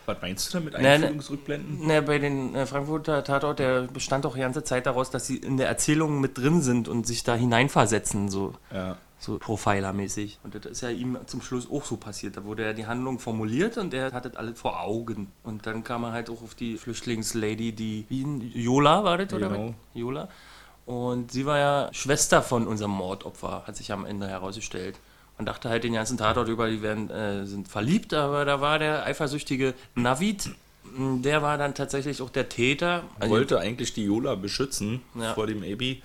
Was 0.08 0.22
meinst 0.22 0.52
du 0.54 0.58
damit? 0.58 0.78
Nee. 0.78 0.86
Einführungsrückblenden? 0.86 1.80
Na, 1.82 2.00
bei 2.00 2.18
den 2.18 2.54
äh, 2.54 2.64
Frankfurter 2.66 3.22
Tatort, 3.24 3.58
der 3.58 3.82
bestand 3.82 4.24
auch 4.24 4.34
die 4.34 4.40
ganze 4.40 4.64
Zeit 4.64 4.86
daraus, 4.86 5.10
dass 5.10 5.26
sie 5.26 5.36
in 5.36 5.58
der 5.58 5.68
Erzählung 5.68 6.20
mit 6.20 6.38
drin 6.38 6.62
sind 6.62 6.88
und 6.88 7.06
sich 7.06 7.24
da 7.24 7.34
hineinversetzen, 7.34 8.30
so, 8.30 8.54
Ja. 8.72 8.96
so 9.18 9.38
Profiler-mäßig. 9.38 10.38
Und 10.44 10.54
das 10.54 10.64
ist 10.64 10.80
ja 10.80 10.88
ihm 10.88 11.18
zum 11.26 11.42
Schluss 11.42 11.70
auch 11.70 11.84
so 11.84 11.98
passiert. 11.98 12.36
Da 12.38 12.44
wurde 12.44 12.64
ja 12.64 12.72
die 12.72 12.86
Handlung 12.86 13.18
formuliert 13.18 13.76
und 13.76 13.92
er 13.92 14.12
hat 14.12 14.24
das 14.24 14.34
alles 14.36 14.58
vor 14.58 14.80
Augen. 14.80 15.30
Und 15.42 15.66
dann 15.66 15.84
kam 15.84 16.04
er 16.04 16.12
halt 16.12 16.30
auch 16.30 16.42
auf 16.42 16.54
die 16.54 16.78
Flüchtlingslady, 16.78 17.72
die, 17.72 18.06
wie 18.08 18.22
ein- 18.22 18.50
Jola 18.54 19.04
war 19.04 19.18
das, 19.18 19.32
oder? 19.34 19.50
Genau. 19.50 19.74
Jola. 19.94 20.28
Und 20.86 21.32
sie 21.32 21.44
war 21.44 21.58
ja 21.58 21.88
Schwester 21.92 22.40
von 22.42 22.66
unserem 22.66 22.92
Mordopfer, 22.92 23.64
hat 23.66 23.76
sich 23.76 23.92
am 23.92 24.06
Ende 24.06 24.26
herausgestellt. 24.26 24.96
Man 25.38 25.46
dachte 25.46 25.68
halt 25.70 25.84
den 25.84 25.92
ganzen 25.94 26.18
Tatort 26.18 26.48
über, 26.48 26.68
die 26.68 26.82
werden, 26.82 27.10
äh, 27.10 27.46
sind 27.46 27.68
verliebt, 27.68 28.12
aber 28.12 28.44
da 28.44 28.60
war 28.60 28.78
der 28.78 29.04
eifersüchtige 29.04 29.72
Navid, 29.94 30.50
mh, 30.96 31.22
der 31.22 31.42
war 31.42 31.56
dann 31.56 31.74
tatsächlich 31.74 32.20
auch 32.20 32.30
der 32.30 32.48
Täter. 32.48 33.04
Also, 33.20 33.32
wollte 33.34 33.58
eigentlich 33.60 33.92
die 33.94 34.04
Yola 34.04 34.34
beschützen 34.34 35.00
Ja. 35.14 35.34
vor 35.34 35.46
dem 35.46 35.62
Ebi, 35.62 36.02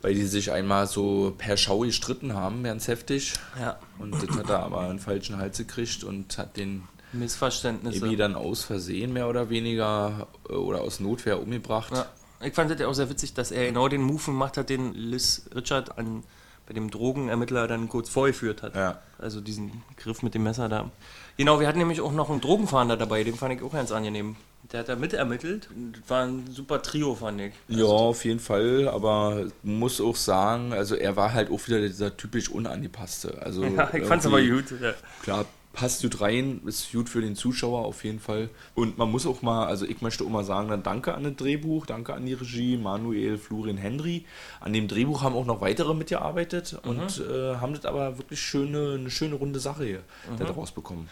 weil 0.00 0.14
die 0.14 0.24
sich 0.24 0.50
einmal 0.50 0.86
so 0.86 1.34
per 1.36 1.56
Schau 1.58 1.80
gestritten 1.80 2.32
haben, 2.34 2.62
ganz 2.64 2.88
heftig. 2.88 3.34
ja, 3.60 3.78
Und 3.98 4.12
das 4.14 4.34
hat 4.36 4.48
er 4.48 4.60
aber 4.62 4.80
einen 4.80 4.98
falschen 4.98 5.36
Hals 5.36 5.58
gekriegt 5.58 6.02
und 6.04 6.38
hat 6.38 6.56
den 6.56 6.84
Missverständnisse. 7.12 8.06
Ebi 8.06 8.16
dann 8.16 8.34
aus 8.34 8.64
Versehen 8.64 9.12
mehr 9.12 9.28
oder 9.28 9.50
weniger 9.50 10.26
äh, 10.48 10.52
oder 10.54 10.80
aus 10.80 11.00
Notwehr 11.00 11.40
umgebracht. 11.42 11.92
Ja. 11.94 12.06
Ich 12.40 12.54
fand 12.54 12.70
das 12.70 12.78
ja 12.80 12.86
auch 12.86 12.94
sehr 12.94 13.10
witzig, 13.10 13.34
dass 13.34 13.50
er 13.50 13.66
genau 13.66 13.88
den 13.88 14.00
Move 14.00 14.22
gemacht 14.26 14.56
hat, 14.56 14.70
den 14.70 14.94
Liz 14.94 15.42
Richard 15.54 15.98
an, 15.98 16.22
bei 16.68 16.74
dem 16.74 16.90
Drogenermittler 16.90 17.66
dann 17.66 17.88
kurz 17.88 18.10
vorgeführt 18.10 18.62
hat. 18.62 18.76
Ja. 18.76 18.98
Also 19.18 19.40
diesen 19.40 19.82
Griff 19.96 20.22
mit 20.22 20.34
dem 20.34 20.42
Messer 20.42 20.68
da. 20.68 20.90
Genau, 21.38 21.60
wir 21.60 21.66
hatten 21.66 21.78
nämlich 21.78 22.02
auch 22.02 22.12
noch 22.12 22.28
einen 22.28 22.42
Drogenfahnder 22.42 22.98
dabei, 22.98 23.24
den 23.24 23.34
fand 23.36 23.54
ich 23.54 23.62
auch 23.62 23.72
ganz 23.72 23.90
angenehm. 23.90 24.36
Der 24.70 24.80
hat 24.80 24.88
da 24.90 24.96
mitermittelt. 24.96 25.68
Das 25.92 26.10
war 26.10 26.24
ein 26.26 26.46
super 26.50 26.82
Trio, 26.82 27.14
fand 27.14 27.40
ich. 27.40 27.54
Ja, 27.68 27.86
auf 27.86 28.22
jeden 28.26 28.40
Fall, 28.40 28.86
aber 28.88 29.46
muss 29.62 29.98
auch 29.98 30.16
sagen, 30.16 30.74
also 30.74 30.94
er 30.94 31.16
war 31.16 31.32
halt 31.32 31.50
auch 31.50 31.66
wieder 31.66 31.80
dieser 31.80 32.14
typisch 32.18 32.50
unangepasste. 32.50 33.40
Also 33.40 33.64
Ja, 33.64 33.88
ich 33.94 34.04
fand's 34.04 34.26
aber 34.26 34.40
irgendwie- 34.40 34.74
gut. 34.74 34.80
Ja. 34.82 34.92
Klar, 35.22 35.46
passt 35.78 36.02
gut 36.02 36.20
rein, 36.20 36.60
ist 36.66 36.90
gut 36.90 37.08
für 37.08 37.20
den 37.20 37.36
Zuschauer 37.36 37.84
auf 37.84 38.02
jeden 38.02 38.18
Fall. 38.18 38.50
Und 38.74 38.98
man 38.98 39.08
muss 39.08 39.26
auch 39.26 39.42
mal, 39.42 39.66
also 39.66 39.86
ich 39.86 40.02
möchte 40.02 40.24
auch 40.24 40.28
mal 40.28 40.42
sagen, 40.42 40.68
dann 40.68 40.82
danke 40.82 41.14
an 41.14 41.22
das 41.22 41.36
Drehbuch, 41.36 41.86
danke 41.86 42.14
an 42.14 42.26
die 42.26 42.34
Regie, 42.34 42.76
Manuel, 42.76 43.38
Florin, 43.38 43.76
Henry. 43.76 44.24
An 44.58 44.72
dem 44.72 44.88
Drehbuch 44.88 45.22
haben 45.22 45.36
auch 45.36 45.46
noch 45.46 45.60
weitere 45.60 45.94
mitgearbeitet 45.94 46.80
und 46.82 47.20
äh, 47.20 47.54
haben 47.56 47.74
das 47.74 47.84
aber 47.84 48.18
wirklich 48.18 48.40
schöne, 48.40 48.96
eine 48.98 49.10
schöne 49.10 49.36
runde 49.36 49.60
Sache 49.60 49.84
hier 49.84 50.02
daraus 50.36 50.72
bekommen. 50.72 51.08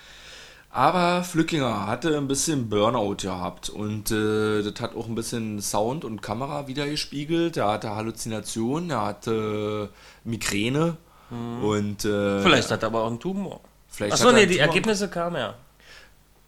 Aber 0.70 1.22
Flückinger 1.22 1.86
hatte 1.86 2.16
ein 2.16 2.26
bisschen 2.26 2.68
Burnout 2.68 3.18
gehabt 3.22 3.70
und 3.70 4.10
äh, 4.10 4.64
das 4.64 4.80
hat 4.80 4.96
auch 4.96 5.06
ein 5.06 5.14
bisschen 5.14 5.62
Sound 5.62 6.04
und 6.04 6.22
Kamera 6.22 6.66
wieder 6.66 6.88
gespiegelt. 6.88 7.56
Er 7.56 7.68
hatte 7.68 7.94
Halluzinationen, 7.94 8.90
er 8.90 9.04
hatte 9.04 9.90
Migräne 10.24 10.96
und 11.30 12.04
äh, 12.04 12.42
Vielleicht 12.42 12.70
hat 12.72 12.82
er 12.82 12.88
aber 12.88 13.04
auch 13.04 13.10
einen 13.10 13.20
Tumor. 13.20 13.60
Vielleicht 13.96 14.12
Achso, 14.12 14.30
nee, 14.30 14.44
die. 14.44 14.58
Ergebnisse 14.58 15.08
kamen 15.08 15.36
ja. 15.36 15.54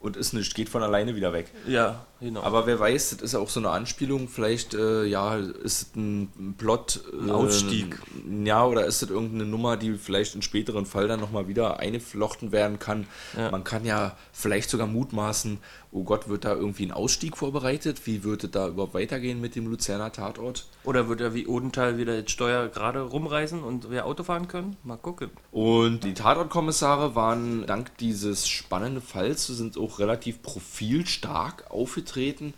und 0.00 0.18
ist 0.18 0.34
nicht, 0.34 0.54
geht 0.54 0.68
von 0.68 0.82
alleine 0.82 1.16
wieder 1.16 1.32
weg. 1.32 1.50
Ja, 1.66 2.04
genau. 2.20 2.42
Aber 2.42 2.66
wer 2.66 2.78
weiß, 2.78 3.10
das 3.10 3.22
ist 3.22 3.34
auch 3.34 3.48
so 3.48 3.60
eine 3.60 3.70
Anspielung, 3.70 4.28
vielleicht, 4.28 4.74
äh, 4.74 5.04
ja, 5.04 5.36
ist 5.36 5.64
es 5.64 5.96
ein 5.96 6.54
Plot. 6.58 7.00
Ein 7.12 7.30
Ausstieg. 7.30 7.98
Ja, 8.44 8.64
oder 8.64 8.86
ist 8.86 9.02
es 9.02 9.10
irgendeine 9.10 9.46
Nummer, 9.46 9.76
die 9.76 9.94
vielleicht 9.94 10.34
in 10.34 10.42
späteren 10.42 10.86
Fall 10.86 11.08
dann 11.08 11.20
nochmal 11.20 11.48
wieder 11.48 11.78
eingeflochten 11.78 12.52
werden 12.52 12.78
kann. 12.78 13.06
Ja. 13.36 13.50
Man 13.50 13.64
kann 13.64 13.84
ja 13.84 14.16
vielleicht 14.32 14.70
sogar 14.70 14.86
mutmaßen, 14.86 15.58
oh 15.90 16.04
Gott, 16.04 16.28
wird 16.28 16.44
da 16.44 16.54
irgendwie 16.54 16.86
ein 16.86 16.92
Ausstieg 16.92 17.36
vorbereitet? 17.36 18.06
Wie 18.06 18.24
wird 18.24 18.44
es 18.44 18.50
da 18.50 18.68
überhaupt 18.68 18.94
weitergehen 18.94 19.40
mit 19.40 19.54
dem 19.54 19.66
Luzerner 19.66 20.12
Tatort? 20.12 20.66
Oder 20.84 21.08
wird 21.08 21.20
er 21.20 21.34
wie 21.34 21.46
Odenthal 21.46 21.98
wieder 21.98 22.14
jetzt 22.14 22.30
Steuer 22.30 22.68
gerade 22.68 23.00
rumreißen 23.00 23.62
und 23.62 23.90
wir 23.90 24.06
Auto 24.06 24.22
fahren 24.22 24.48
können? 24.48 24.76
Mal 24.84 24.96
gucken. 24.96 25.30
Und 25.50 26.04
die 26.04 26.14
Tatortkommissare 26.14 27.14
waren 27.14 27.66
dank 27.66 27.96
dieses 27.98 28.48
spannenden 28.48 29.02
Falls 29.02 29.46
sind 29.46 29.78
auch 29.78 29.98
relativ 29.98 30.42
profilstark 30.42 31.64
aufgetreten, 32.12 32.54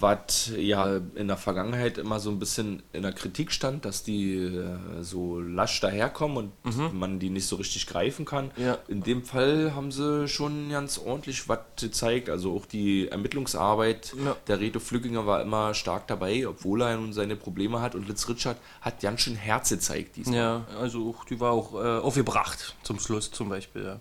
was 0.00 0.52
ja 0.56 1.00
in 1.16 1.26
der 1.26 1.36
Vergangenheit 1.36 1.98
immer 1.98 2.20
so 2.20 2.30
ein 2.30 2.38
bisschen 2.38 2.84
in 2.92 3.02
der 3.02 3.10
Kritik 3.12 3.50
stand, 3.50 3.84
dass 3.84 4.04
die 4.04 4.36
äh, 4.36 5.02
so 5.02 5.40
lasch 5.40 5.80
daherkommen 5.80 6.52
und 6.62 6.94
man 6.94 7.18
die 7.18 7.30
nicht 7.30 7.46
so 7.48 7.56
richtig 7.56 7.88
greifen 7.88 8.24
kann. 8.24 8.52
Ja. 8.56 8.78
In 8.86 9.02
dem 9.02 9.24
Fall 9.24 9.74
haben 9.74 9.90
sie 9.90 10.28
schon 10.28 10.70
ganz 10.70 10.98
ordentlich 10.98 11.48
was 11.48 11.58
gezeigt. 11.80 12.30
Also 12.30 12.54
auch 12.54 12.64
die 12.66 13.08
Ermittlungsarbeit 13.08 14.14
Ja. 14.24 14.36
der 14.46 14.60
Reto 14.60 14.78
Flückinger 14.78 15.26
war 15.26 15.42
immer 15.42 15.74
stark 15.74 16.06
dabei, 16.06 16.46
obwohl 16.46 16.82
er 16.82 16.96
nun 16.96 17.12
seine 17.12 17.34
Probleme 17.34 17.80
hat. 17.80 17.96
Und 17.96 18.06
Litz 18.06 18.28
Richard 18.28 18.58
hat 18.80 19.00
ganz 19.00 19.22
schön 19.22 19.34
Herz 19.34 19.68
gezeigt 19.70 20.14
diesmal. 20.14 20.36
Ja, 20.36 20.66
also 20.80 21.10
auch- 21.10 21.24
die 21.24 21.40
war 21.40 21.50
auch 21.50 21.74
äh, 21.74 21.98
aufgebracht 21.98 22.76
zum 22.84 23.00
Schluss 23.00 23.32
zum 23.32 23.48
Beispiel. 23.48 23.82
Ja. 23.84 24.00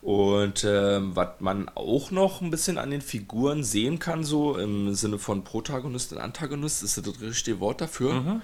Und 0.00 0.64
ähm, 0.64 1.16
was 1.16 1.40
man 1.40 1.68
auch 1.74 2.10
noch 2.12 2.40
ein 2.40 2.50
bisschen 2.50 2.78
an 2.78 2.90
den 2.90 3.00
Figuren 3.00 3.64
sehen 3.64 3.98
kann, 3.98 4.22
so 4.22 4.56
im 4.56 4.94
Sinne 4.94 5.18
von 5.18 5.42
Protagonist 5.42 6.12
und 6.12 6.18
Antagonist, 6.18 6.82
ist 6.84 6.98
das 6.98 7.20
richtige 7.20 7.58
Wort 7.60 7.80
dafür. 7.80 8.40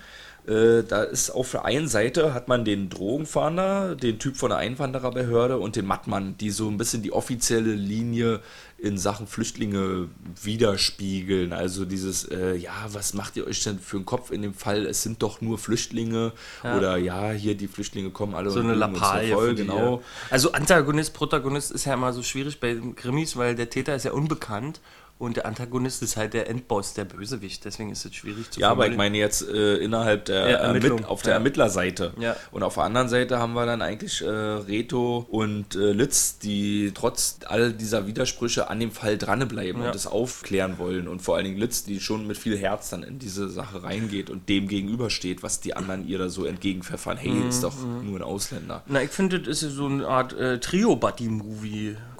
Äh, 0.46 0.82
da 0.82 1.02
ist 1.02 1.30
auf 1.30 1.52
der 1.52 1.64
einen 1.64 1.88
Seite 1.88 2.34
hat 2.34 2.48
man 2.48 2.64
den 2.64 2.90
Drogenfahnder, 2.90 3.96
den 3.96 4.18
Typ 4.18 4.36
von 4.36 4.50
der 4.50 4.58
Einwandererbehörde 4.58 5.58
und 5.58 5.76
den 5.76 5.86
Mattmann, 5.86 6.36
die 6.36 6.50
so 6.50 6.68
ein 6.68 6.76
bisschen 6.76 7.02
die 7.02 7.12
offizielle 7.12 7.72
Linie 7.72 8.40
in 8.76 8.98
Sachen 8.98 9.26
Flüchtlinge 9.26 10.08
widerspiegeln. 10.42 11.54
Also 11.54 11.86
dieses, 11.86 12.24
äh, 12.24 12.56
ja, 12.56 12.72
was 12.88 13.14
macht 13.14 13.36
ihr 13.36 13.46
euch 13.46 13.62
denn 13.64 13.78
für 13.78 13.96
einen 13.96 14.04
Kopf 14.04 14.30
in 14.30 14.42
dem 14.42 14.52
Fall? 14.52 14.84
Es 14.84 15.02
sind 15.02 15.22
doch 15.22 15.40
nur 15.40 15.56
Flüchtlinge 15.56 16.32
oder 16.62 16.98
ja, 16.98 17.30
hier 17.30 17.54
die 17.54 17.68
Flüchtlinge 17.68 18.10
kommen 18.10 18.34
alle 18.34 18.50
So 18.50 18.60
und 18.60 18.66
eine 18.66 18.74
Lappalie. 18.74 19.32
voll, 19.32 19.54
genau. 19.54 19.96
ja. 19.96 20.00
Also 20.28 20.52
Antagonist, 20.52 21.14
Protagonist 21.14 21.70
ist 21.70 21.86
ja 21.86 21.94
immer 21.94 22.12
so 22.12 22.22
schwierig 22.22 22.60
bei 22.60 22.76
Krimis, 22.96 23.36
weil 23.36 23.54
der 23.54 23.70
Täter 23.70 23.94
ist 23.94 24.04
ja 24.04 24.12
unbekannt 24.12 24.80
und 25.18 25.36
der 25.36 25.46
Antagonist 25.46 26.02
ist 26.02 26.16
halt 26.16 26.34
der 26.34 26.50
Endboss, 26.50 26.92
der 26.94 27.04
Bösewicht. 27.04 27.64
Deswegen 27.64 27.90
ist 27.90 28.04
es 28.04 28.14
schwierig 28.14 28.50
zu 28.50 28.60
Ja, 28.60 28.70
aber 28.70 28.88
ich 28.88 28.96
meine 28.96 29.16
jetzt 29.16 29.48
äh, 29.48 29.76
innerhalb 29.76 30.24
der 30.26 30.50
Ja, 30.50 30.56
Ermittlung. 30.58 30.98
Ermitt 30.98 31.08
auf 31.10 31.22
der 31.22 31.30
Ja. 31.30 31.36
Ermittlerseite. 31.36 32.12
Ja. 32.18 32.36
Und 32.50 32.62
auf 32.62 32.74
der 32.74 32.82
anderen 32.84 33.08
Seite 33.08 33.38
haben 33.38 33.54
wir 33.54 33.64
dann 33.64 33.80
eigentlich 33.80 34.22
äh, 34.22 34.26
Reto 34.28 35.26
und 35.30 35.76
äh, 35.76 35.92
Litz, 35.92 36.38
die 36.38 36.90
trotz 36.94 37.38
all 37.46 37.72
dieser 37.72 38.06
Widersprüche 38.06 38.68
an 38.68 38.80
dem 38.80 38.90
Fall 38.90 39.16
dranbleiben 39.16 39.82
Ja. 39.82 39.88
und 39.88 39.94
es 39.94 40.06
aufklären 40.06 40.78
wollen. 40.78 41.06
Und 41.08 41.22
vor 41.22 41.36
allen 41.36 41.44
Dingen 41.44 41.58
Litz, 41.58 41.84
die 41.84 42.00
schon 42.00 42.26
mit 42.26 42.36
viel 42.36 42.58
Herz 42.58 42.90
dann 42.90 43.02
in 43.02 43.18
diese 43.18 43.48
Sache 43.48 43.82
reingeht 43.84 44.30
und 44.30 44.48
dem 44.48 44.68
gegenübersteht, 44.68 45.42
was 45.42 45.60
die 45.60 45.74
anderen 45.76 46.06
ihr 46.08 46.18
da 46.18 46.28
so 46.28 46.44
entgegenpfeffern. 46.44 47.16
Hey, 47.16 47.30
Mhm, 47.30 47.48
ist 47.48 47.62
doch 47.64 47.74
nur 48.02 48.18
ein 48.18 48.22
Ausländer. 48.22 48.82
Na, 48.86 49.02
ich 49.02 49.10
finde, 49.10 49.40
das 49.40 49.62
ist 49.62 49.74
so 49.74 49.86
eine 49.86 50.06
Art 50.06 50.32
äh, 50.34 50.58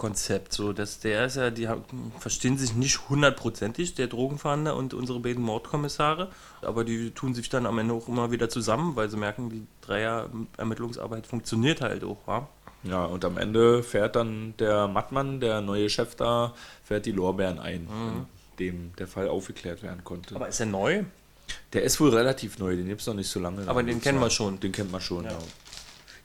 Trio-Buddy-Movie-Konzept. 0.04 0.52
So, 0.52 0.72
dass 0.72 1.00
der 1.00 1.26
ist 1.26 1.36
ja, 1.36 1.50
die 1.50 1.68
haben, 1.68 2.12
verstehen 2.18 2.58
sich 2.58 2.74
nicht 2.74 3.08
hundertprozentig, 3.08 3.94
der 3.94 4.06
Drogenfahnder 4.06 4.76
und 4.76 4.94
unsere 4.94 5.20
beiden 5.20 5.42
Mordkommissare. 5.42 6.30
Aber 6.62 6.84
die 6.84 7.10
tun 7.10 7.34
sich 7.34 7.48
dann 7.48 7.66
am 7.66 7.78
Ende 7.78 7.94
auch 7.94 8.08
immer 8.08 8.30
wieder 8.30 8.48
zusammen, 8.48 8.96
weil 8.96 9.08
sie 9.10 9.16
merken, 9.16 9.50
die 9.50 9.66
Dreier-Ermittlungsarbeit 9.82 11.26
funktioniert 11.26 11.80
halt 11.80 12.04
auch, 12.04 12.18
wa? 12.26 12.48
Ja, 12.82 13.06
und 13.06 13.24
am 13.24 13.38
Ende 13.38 13.82
fährt 13.82 14.14
dann 14.14 14.54
der 14.58 14.88
Mattmann, 14.88 15.40
der 15.40 15.62
neue 15.62 15.88
Chef 15.88 16.16
da, 16.16 16.52
fährt 16.82 17.06
die 17.06 17.12
Lorbeeren 17.12 17.58
ein, 17.58 17.88
in 17.88 18.26
dem 18.58 18.92
der 18.98 19.06
Fall 19.06 19.28
aufgeklärt 19.28 19.82
werden 19.82 20.04
konnte. 20.04 20.34
Mhm. 20.34 20.36
Aber 20.36 20.48
ist 20.48 20.60
er 20.60 20.66
neu? 20.66 21.04
Der 21.72 21.82
ist 21.82 21.98
wohl 22.00 22.10
relativ 22.10 22.58
neu, 22.58 22.76
den 22.76 22.86
gibt 22.86 23.00
es 23.00 23.06
noch 23.06 23.14
nicht 23.14 23.28
so 23.28 23.40
lange. 23.40 23.66
Aber 23.68 23.82
den 23.82 24.00
kennen 24.00 24.20
wir 24.20 24.30
schon. 24.30 24.60
Den 24.60 24.72
kennt 24.72 24.92
man 24.92 25.00
schon, 25.00 25.24
ja. 25.24 25.38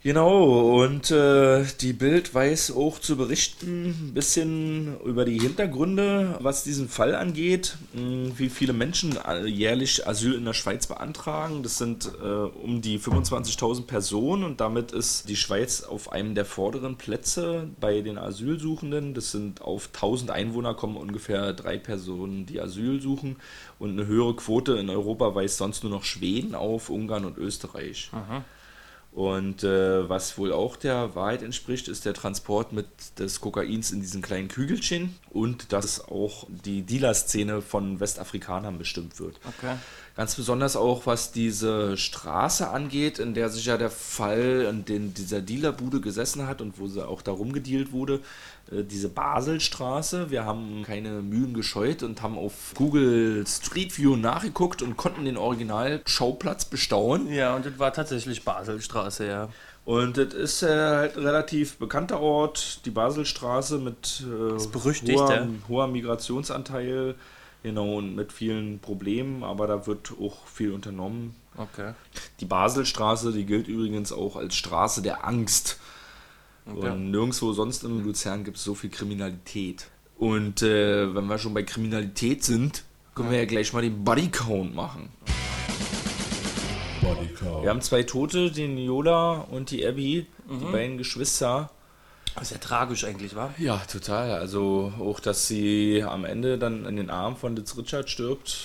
Genau, 0.01 0.81
und 0.81 1.11
äh, 1.11 1.65
die 1.81 1.91
Bild 1.91 2.33
weiß 2.33 2.71
auch 2.71 2.99
zu 2.99 3.17
berichten, 3.17 3.87
ein 3.89 4.13
bisschen 4.13 4.97
über 5.01 5.25
die 5.25 5.37
Hintergründe, 5.37 6.37
was 6.39 6.63
diesen 6.63 6.87
Fall 6.87 7.15
angeht, 7.15 7.75
mh, 7.93 8.31
wie 8.37 8.47
viele 8.47 8.71
Menschen 8.71 9.17
äh, 9.17 9.45
jährlich 9.45 10.07
Asyl 10.07 10.35
in 10.35 10.45
der 10.45 10.53
Schweiz 10.53 10.87
beantragen. 10.87 11.63
Das 11.63 11.77
sind 11.79 12.09
äh, 12.23 12.25
um 12.25 12.81
die 12.81 12.97
25.000 12.97 13.87
Personen 13.87 14.45
und 14.45 14.61
damit 14.61 14.93
ist 14.93 15.27
die 15.27 15.35
Schweiz 15.35 15.81
auf 15.83 16.13
einem 16.13 16.33
der 16.33 16.45
vorderen 16.45 16.95
Plätze 16.95 17.67
bei 17.81 17.99
den 17.99 18.17
Asylsuchenden. 18.17 19.13
Das 19.13 19.31
sind 19.31 19.61
auf 19.61 19.89
1000 19.93 20.31
Einwohner 20.31 20.75
kommen 20.75 20.95
ungefähr 20.95 21.51
drei 21.51 21.77
Personen, 21.77 22.45
die 22.45 22.61
Asyl 22.61 23.01
suchen 23.01 23.35
und 23.79 23.89
eine 23.91 24.07
höhere 24.07 24.33
Quote 24.37 24.77
in 24.77 24.89
Europa 24.89 25.35
weist 25.35 25.57
sonst 25.57 25.83
nur 25.83 25.91
noch 25.91 26.05
Schweden 26.05 26.55
auf, 26.55 26.89
Ungarn 26.89 27.25
und 27.25 27.37
Österreich. 27.37 28.11
Und 29.19 29.65
äh, 29.65 30.07
was 30.07 30.37
wohl 30.37 30.53
auch 30.53 30.77
der 30.77 31.13
Wahrheit 31.13 31.43
entspricht, 31.43 31.89
ist 31.89 32.05
der 32.05 32.13
Transport 32.13 32.71
mit 32.71 32.87
des 33.19 33.41
Kokains 33.41 33.91
in 33.91 33.99
diesen 33.99 34.21
kleinen 34.21 34.47
Kügelchen 34.47 35.13
und 35.29 35.73
dass 35.73 36.07
auch 36.07 36.47
die 36.47 36.83
Dealer-Szene 36.83 37.61
von 37.61 37.99
Westafrikanern 37.99 38.77
bestimmt 38.77 39.19
wird. 39.19 39.37
Okay. 39.45 39.75
Ganz 40.19 40.35
besonders 40.35 40.75
auch, 40.75 41.05
was 41.05 41.31
diese 41.31 41.95
Straße 41.95 42.67
angeht, 42.67 43.19
in 43.19 43.33
der 43.33 43.47
sich 43.47 43.67
ja 43.67 43.77
der 43.77 43.89
Fall 43.89 44.67
in 44.69 44.83
den, 44.83 45.13
dieser 45.13 45.39
Dealerbude 45.39 46.01
gesessen 46.01 46.45
hat 46.45 46.59
und 46.59 46.77
wo 46.77 46.87
sie 46.87 47.07
auch 47.07 47.21
da 47.21 47.31
rumgedealt 47.31 47.93
wurde. 47.93 48.19
Äh, 48.69 48.83
diese 48.83 49.07
Baselstraße. 49.07 50.29
Wir 50.29 50.43
haben 50.43 50.83
keine 50.85 51.21
Mühen 51.21 51.53
gescheut 51.53 52.03
und 52.03 52.21
haben 52.21 52.37
auf 52.37 52.73
Google 52.75 53.45
Street 53.47 53.97
View 53.97 54.17
nachgeguckt 54.17 54.81
und 54.81 54.97
konnten 54.97 55.23
den 55.23 55.37
Original-Schauplatz 55.37 56.65
bestaunen. 56.65 57.31
Ja, 57.31 57.55
und 57.55 57.65
das 57.65 57.79
war 57.79 57.93
tatsächlich 57.93 58.43
Baselstraße, 58.43 59.25
ja. 59.25 59.47
Und 59.85 60.17
das 60.17 60.33
ist 60.33 60.63
äh, 60.63 60.67
halt 60.67 61.15
ein 61.15 61.23
relativ 61.23 61.77
bekannter 61.77 62.19
Ort, 62.19 62.85
die 62.85 62.91
Baselstraße 62.91 63.77
mit 63.77 64.21
äh, 64.27 65.13
hoher, 65.13 65.47
hoher 65.69 65.87
Migrationsanteil. 65.87 67.15
Genau, 67.61 67.97
und 67.97 68.15
mit 68.15 68.31
vielen 68.31 68.79
Problemen, 68.79 69.43
aber 69.43 69.67
da 69.67 69.85
wird 69.85 70.13
auch 70.21 70.45
viel 70.47 70.71
unternommen. 70.71 71.35
Okay. 71.57 71.93
Die 72.39 72.45
Baselstraße, 72.45 73.33
die 73.33 73.45
gilt 73.45 73.67
übrigens 73.67 74.13
auch 74.13 74.37
als 74.37 74.55
Straße 74.55 75.01
der 75.01 75.27
Angst. 75.27 75.77
Okay. 76.65 76.91
Und 76.91 77.11
nirgendwo 77.11 77.51
sonst 77.51 77.83
in 77.83 78.03
Luzern 78.03 78.43
gibt 78.45 78.57
es 78.57 78.63
so 78.63 78.75
viel 78.75 78.89
Kriminalität. 78.89 79.87
Und 80.17 80.61
äh, 80.61 81.13
wenn 81.13 81.25
wir 81.25 81.37
schon 81.37 81.53
bei 81.53 81.63
Kriminalität 81.63 82.43
sind, 82.43 82.83
können 83.13 83.31
wir 83.31 83.39
ja 83.39 83.45
gleich 83.45 83.73
mal 83.73 83.81
den 83.81 84.03
Bodycount 84.03 84.73
machen. 84.73 85.09
Bodycount. 87.01 87.63
Wir 87.63 87.69
haben 87.69 87.81
zwei 87.81 88.03
Tote, 88.03 88.51
den 88.51 88.77
Yola 88.77 89.39
und 89.49 89.71
die 89.71 89.85
Abby, 89.85 90.27
die 90.49 90.71
beiden 90.71 90.97
Geschwister. 90.97 91.71
Ist 92.41 92.51
ja 92.51 92.57
tragisch 92.57 93.03
eigentlich, 93.05 93.35
wa? 93.35 93.53
Ja, 93.57 93.77
total. 93.77 94.31
Also 94.33 94.93
auch, 94.99 95.19
dass 95.19 95.47
sie 95.47 96.03
am 96.03 96.25
Ende 96.25 96.57
dann 96.57 96.85
in 96.85 96.95
den 96.95 97.09
Arm 97.09 97.35
von 97.35 97.55
Litz 97.55 97.75
Richard 97.77 98.09
stirbt, 98.09 98.57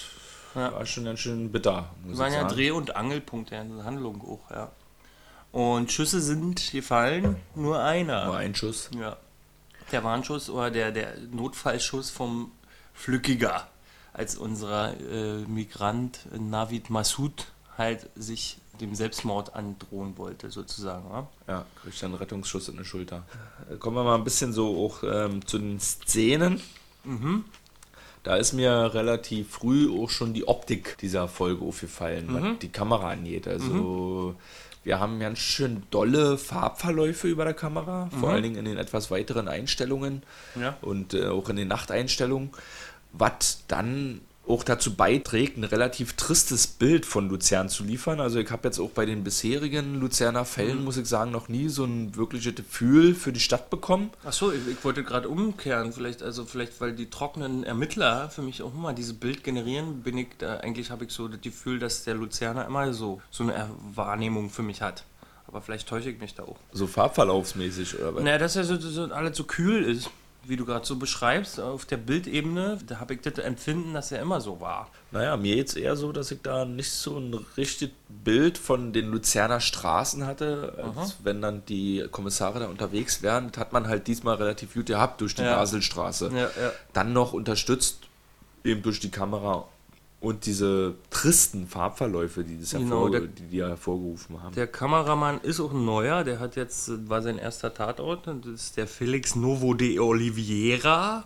Ja. 0.55 0.73
war 0.73 0.87
schon 0.87 1.05
ganz 1.05 1.21
schön 1.21 1.51
bitter. 1.53 1.91
Muss 2.05 2.19
waren 2.19 2.33
ja. 2.33 2.45
Dreh- 2.45 2.71
und 2.71 2.97
Angelpunkte 2.97 3.57
in 3.57 3.77
der 3.77 3.85
Handlung 3.85 4.21
auch, 4.23 4.51
ja. 4.51 4.71
Und 5.53 5.93
Schüsse 5.93 6.21
sind 6.21 6.73
gefallen, 6.73 7.37
nur 7.55 7.81
einer. 7.83 8.25
Nur 8.27 8.37
ein 8.37 8.55
Schuss. 8.55 8.91
Ja. 8.99 9.17
Der 9.93 10.03
Warnschuss 10.03 10.51
oder 10.51 10.71
der, 10.71 10.91
der 10.91 11.15
Notfallschuss 11.31 12.11
vom 12.11 12.51
Flückiger, 12.93 13.67
als 14.13 14.37
unser 14.37 14.95
äh, 15.01 15.39
Migrant 15.47 16.21
Navid 16.37 16.91
Massoud 16.91 17.47
halt 17.77 18.09
sich 18.17 18.59
dem 18.81 18.95
Selbstmord 18.95 19.55
androhen 19.55 20.17
wollte, 20.19 20.51
sozusagen. 20.51 21.05
Ja? 21.11 21.29
Ja, 21.49 21.67
kriegt 21.83 22.03
dann 22.03 22.11
einen 22.11 22.19
Rettungsschuss 22.19 22.69
in 22.69 22.77
die 22.77 22.85
Schulter. 22.85 23.25
Kommen 23.79 23.97
wir 23.97 24.05
mal 24.05 24.17
ein 24.17 24.25
bisschen 24.25 24.53
so 24.53 24.85
auch 24.87 25.03
ähm, 25.03 25.47
zu 25.47 25.59
den 25.59 25.79
Szenen. 25.81 26.61
Da 28.23 28.37
ist 28.37 28.53
mir 28.55 28.95
relativ 28.95 29.51
früh 29.51 29.91
auch 30.03 30.09
schon 30.09 30.33
die 30.33 30.49
Optik 30.49 30.97
dieser 30.99 31.29
Folge 31.29 31.65
aufgefallen, 31.65 32.29
was 32.31 32.59
die 32.61 32.71
Kamera 32.71 33.11
angeht. 33.11 33.47
Also 33.47 34.35
wir 34.83 34.99
haben 35.01 35.21
ganz 35.21 35.39
schön 35.39 35.83
dolle 35.91 36.39
Farbverläufe 36.39 37.29
über 37.29 37.45
der 37.45 37.55
Kamera, 37.55 38.09
vor 38.21 38.31
allen 38.31 38.43
Dingen 38.43 38.57
in 38.57 38.65
den 38.65 38.79
etwas 38.79 39.11
weiteren 39.11 39.49
Einstellungen 39.49 40.23
Ja. 40.59 40.77
und 40.81 41.13
äh, 41.15 41.27
auch 41.29 41.49
in 41.51 41.57
den 41.57 41.69
Nachteinstellungen, 41.69 42.51
was 43.13 43.65
dann 43.69 44.21
auch 44.47 44.63
dazu 44.63 44.95
beiträgt, 44.95 45.57
ein 45.57 45.65
relativ 45.65 46.15
tristes 46.15 46.67
Bild 46.67 47.07
von 47.07 47.29
Luzern 47.29 47.69
zu 47.69 47.85
liefern. 47.85 48.21
Also 48.21 48.39
ich 48.39 48.51
habe 48.51 48.69
jetzt 48.69 48.79
auch 48.79 48.91
bei 48.91 49.07
den 49.07 49.25
bisherigen 49.25 50.01
Luzerner 50.01 50.45
Fällen, 50.45 50.85
muss 50.85 50.97
ich 50.97 51.07
sagen, 51.07 51.31
noch 51.31 51.49
nie 51.49 51.69
so 51.69 51.85
ein 51.85 52.15
wirkliches 52.17 52.55
Gefühl 52.55 53.15
für 53.15 53.33
die 53.33 53.41
Stadt 53.41 53.71
bekommen. 53.71 54.11
Achso, 54.25 54.53
ich, 54.53 54.61
ich 54.71 54.85
wollte 54.85 55.03
gerade 55.03 55.29
umkehren, 55.29 55.93
vielleicht, 55.93 56.23
also 56.23 56.45
vielleicht, 56.45 56.81
weil 56.81 56.93
die 56.93 57.09
trockenen 57.09 57.65
Ermittler 57.65 58.29
für 58.29 58.43
mich 58.43 58.63
auch 58.63 58.75
immer 58.75 58.93
dieses 58.93 59.15
Bild 59.15 59.45
generieren, 59.45 60.03
bin 60.03 60.19
ich 60.19 60.29
da, 60.39 60.59
eigentlich 60.59 60.91
habe 60.91 61.05
ich 61.05 61.13
so 61.13 61.29
das 61.29 61.41
Gefühl, 61.41 61.79
dass 61.79 62.05
der 62.05 62.15
Luzerner 62.15 62.67
immer 62.67 62.93
so, 62.93 63.23
so 63.31 63.45
eine 63.45 63.71
Wahrnehmung 63.95 64.51
für 64.51 64.63
mich 64.63 64.83
hat. 64.83 65.05
Aber 65.47 65.63
vielleicht 65.63 65.89
täusche 65.89 66.11
ich 66.11 66.21
mich 66.21 66.35
da 66.35 66.43
auch. 66.43 66.57
So 66.73 66.87
farbverlaufsmäßig 66.87 67.99
oder 67.99 68.17
was? 68.17 68.23
Naja, 68.25 68.39
dass 68.39 68.57
er 68.57 68.65
so, 68.65 68.77
so 68.79 69.05
alles 69.05 69.37
so 69.37 69.45
kühl 69.45 69.85
ist, 69.85 70.11
wie 70.47 70.57
du 70.57 70.65
gerade 70.65 70.85
so 70.87 70.97
beschreibst, 70.97 71.61
auf 71.61 71.85
der 71.85 71.97
Bildebene, 71.97 72.79
da 72.87 73.01
habe 73.01 73.15
ich 73.15 73.21
das 73.21 73.39
Empfinden, 73.39 73.95
dass 73.95 74.13
er 74.13 74.21
immer 74.21 74.41
so 74.41 74.61
war. 74.61 74.91
Naja, 75.11 75.37
mir 75.37 75.57
jetzt 75.57 75.77
eher 75.77 75.97
so, 75.97 76.13
dass 76.13 76.31
ich 76.31 76.43
da 76.43 76.65
nicht 76.65 76.91
so 76.91 77.19
ein 77.19 77.35
richtiges 77.57 77.95
Bild 78.09 78.59
von 78.59 78.93
den 78.93 79.11
Luzerner 79.11 79.61
Straßen 79.61 80.27
hatte, 80.27 80.93
als 80.97 81.17
wenn 81.23 81.41
dann 81.43 81.65
die 81.67 82.07
Kommissare 82.11 82.61
da 82.61 82.67
unterwegs 82.67 83.23
wären. 83.23 83.51
Das 83.51 83.61
hat 83.61 83.73
man 83.73 83.87
halt 83.89 84.07
diesmal 84.07 84.37
relativ 84.37 84.75
gut 84.75 84.87
gehabt 84.87 85.21
durch 85.21 85.35
die 85.35 85.43
Ja. 85.43 85.57
Baselstraße. 85.57 86.31
Ja, 86.35 86.41
ja. 86.41 86.73
Dann 86.93 87.13
noch 87.13 87.33
unterstützt 87.33 88.01
eben 88.65 88.83
durch 88.83 89.01
die 89.01 89.11
Kamera 89.11 89.67
und 90.25 90.47
diese 90.47 90.95
tristen 91.11 91.69
Farbverläufe, 91.69 92.43
die, 92.45 92.59
das 92.59 92.71
Genau, 92.71 92.83
hervor, 93.05 93.11
der- 93.11 93.21
die, 93.23 93.43
die 93.43 93.63
hervorgerufen 93.63 94.43
haben. 94.43 94.55
Der 94.55 94.67
Kameramann 94.67 95.41
ist 95.43 95.61
auch 95.61 95.73
ein 95.73 95.85
neuer, 95.85 96.25
der 96.25 96.41
hat 96.41 96.57
jetzt, 96.57 97.09
war 97.09 97.23
sein 97.23 97.39
erster 97.39 97.73
Tatort, 97.75 98.27
das 98.27 98.47
ist 98.47 98.77
der 98.77 98.87
Felix 98.87 99.37
Novo 99.37 99.75
de 99.75 99.99
Oliveira. 99.99 101.25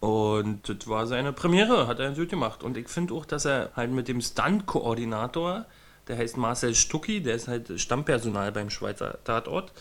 Und 0.00 0.68
das 0.68 0.86
war 0.86 1.06
seine 1.06 1.32
Premiere, 1.32 1.86
hat 1.86 1.98
er 1.98 2.10
gut 2.12 2.28
gemacht. 2.28 2.62
Und 2.62 2.76
ich 2.76 2.88
finde 2.88 3.14
auch, 3.14 3.24
dass 3.24 3.46
er 3.46 3.70
halt 3.74 3.90
mit 3.90 4.06
dem 4.06 4.20
Stunt-Koordinator, 4.20 5.64
der 6.08 6.18
heißt 6.18 6.36
Marcel 6.36 6.74
Stucki, 6.74 7.22
der 7.22 7.36
ist 7.36 7.48
halt 7.48 7.80
Stammpersonal 7.80 8.52
beim 8.52 8.68
Schweizer 8.68 9.18
Tatort, 9.24 9.72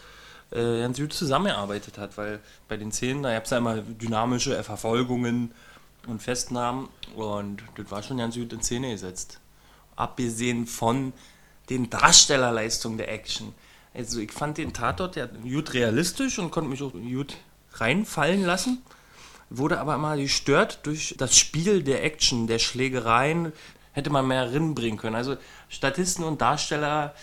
äh, 0.51 0.79
ganz 0.79 0.97
gut 0.97 1.11
zusammengearbeitet 1.11 1.97
hat, 1.97 2.17
weil 2.17 2.39
bei 2.69 2.77
den 2.77 2.91
Szenen, 2.93 3.23
da 3.23 3.33
gab 3.33 3.43
es 3.45 3.49
ja 3.51 3.57
immer 3.57 3.77
dynamische 3.81 4.63
Verfolgungen 4.63 5.51
und 6.07 6.21
Festnahmen 6.21 6.89
und 7.15 7.63
das 7.75 7.89
war 7.91 8.03
schon 8.03 8.17
ganz 8.17 8.35
gut 8.35 8.53
in 8.53 8.61
Szene 8.61 8.91
gesetzt. 8.91 9.39
Abgesehen 9.95 10.65
von 10.65 11.13
den 11.69 11.89
Darstellerleistungen 11.89 12.97
der 12.97 13.11
Action. 13.11 13.53
Also 13.93 14.19
ich 14.19 14.31
fand 14.31 14.57
den 14.57 14.73
Tatort 14.73 15.15
ja 15.15 15.27
gut 15.27 15.73
realistisch 15.73 16.39
und 16.39 16.51
konnte 16.51 16.69
mich 16.69 16.81
auch 16.81 16.91
gut 16.91 17.37
reinfallen 17.73 18.43
lassen. 18.43 18.81
Wurde 19.49 19.79
aber 19.79 19.95
immer 19.95 20.17
gestört 20.17 20.79
durch 20.83 21.15
das 21.17 21.37
Spiel 21.37 21.83
der 21.83 22.03
Action, 22.03 22.47
der 22.47 22.59
Schlägereien. 22.59 23.53
Hätte 23.91 24.09
man 24.09 24.27
mehr 24.27 24.47
bringen 24.47 24.97
können. 24.97 25.15
Also 25.15 25.37
Statisten 25.69 26.23
und 26.23 26.41
Darsteller, 26.41 27.13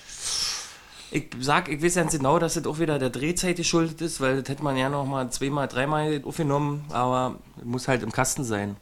ich 1.11 1.29
sag, 1.41 1.69
ich 1.69 1.83
weiß 1.83 1.95
ganz 1.97 2.13
genau, 2.13 2.39
dass 2.39 2.55
das 2.55 2.67
auch 2.67 2.79
wieder 2.79 2.99
der 2.99 3.11
Drehzeit 3.11 3.57
geschuldet 3.57 4.01
ist, 4.01 4.21
weil 4.21 4.41
das 4.41 4.49
hätte 4.49 4.63
man 4.63 4.77
ja 4.77 4.89
noch 4.89 5.07
mal 5.07 5.31
zweimal, 5.31 5.69
dreimal 5.69 6.23
aufgenommen, 6.25 6.85
aber 6.91 7.37
muss 7.65 7.89
halt 7.89 8.03
im 8.03 8.13
Kasten 8.13 8.45
sein. 8.45 8.77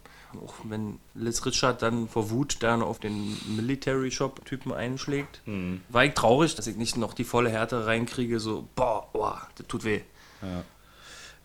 Auch 0.45 0.55
wenn 0.65 0.99
Liz 1.15 1.45
Richard 1.47 1.81
dann 1.81 2.07
vor 2.07 2.29
Wut 2.31 2.59
dann 2.63 2.83
auf 2.83 2.99
den 2.99 3.37
Military 3.57 4.11
Shop 4.11 4.45
Typen 4.45 4.73
einschlägt, 4.73 5.41
war 5.89 6.05
ich 6.05 6.13
traurig, 6.13 6.55
dass 6.55 6.67
ich 6.67 6.77
nicht 6.77 6.99
noch 6.99 7.15
die 7.15 7.25
volle 7.25 7.49
Härte 7.49 7.87
reinkriege, 7.87 8.39
so, 8.39 8.69
boah, 8.75 9.09
boah, 9.13 9.41
das 9.57 9.67
tut 9.67 9.85
weh. 9.85 10.03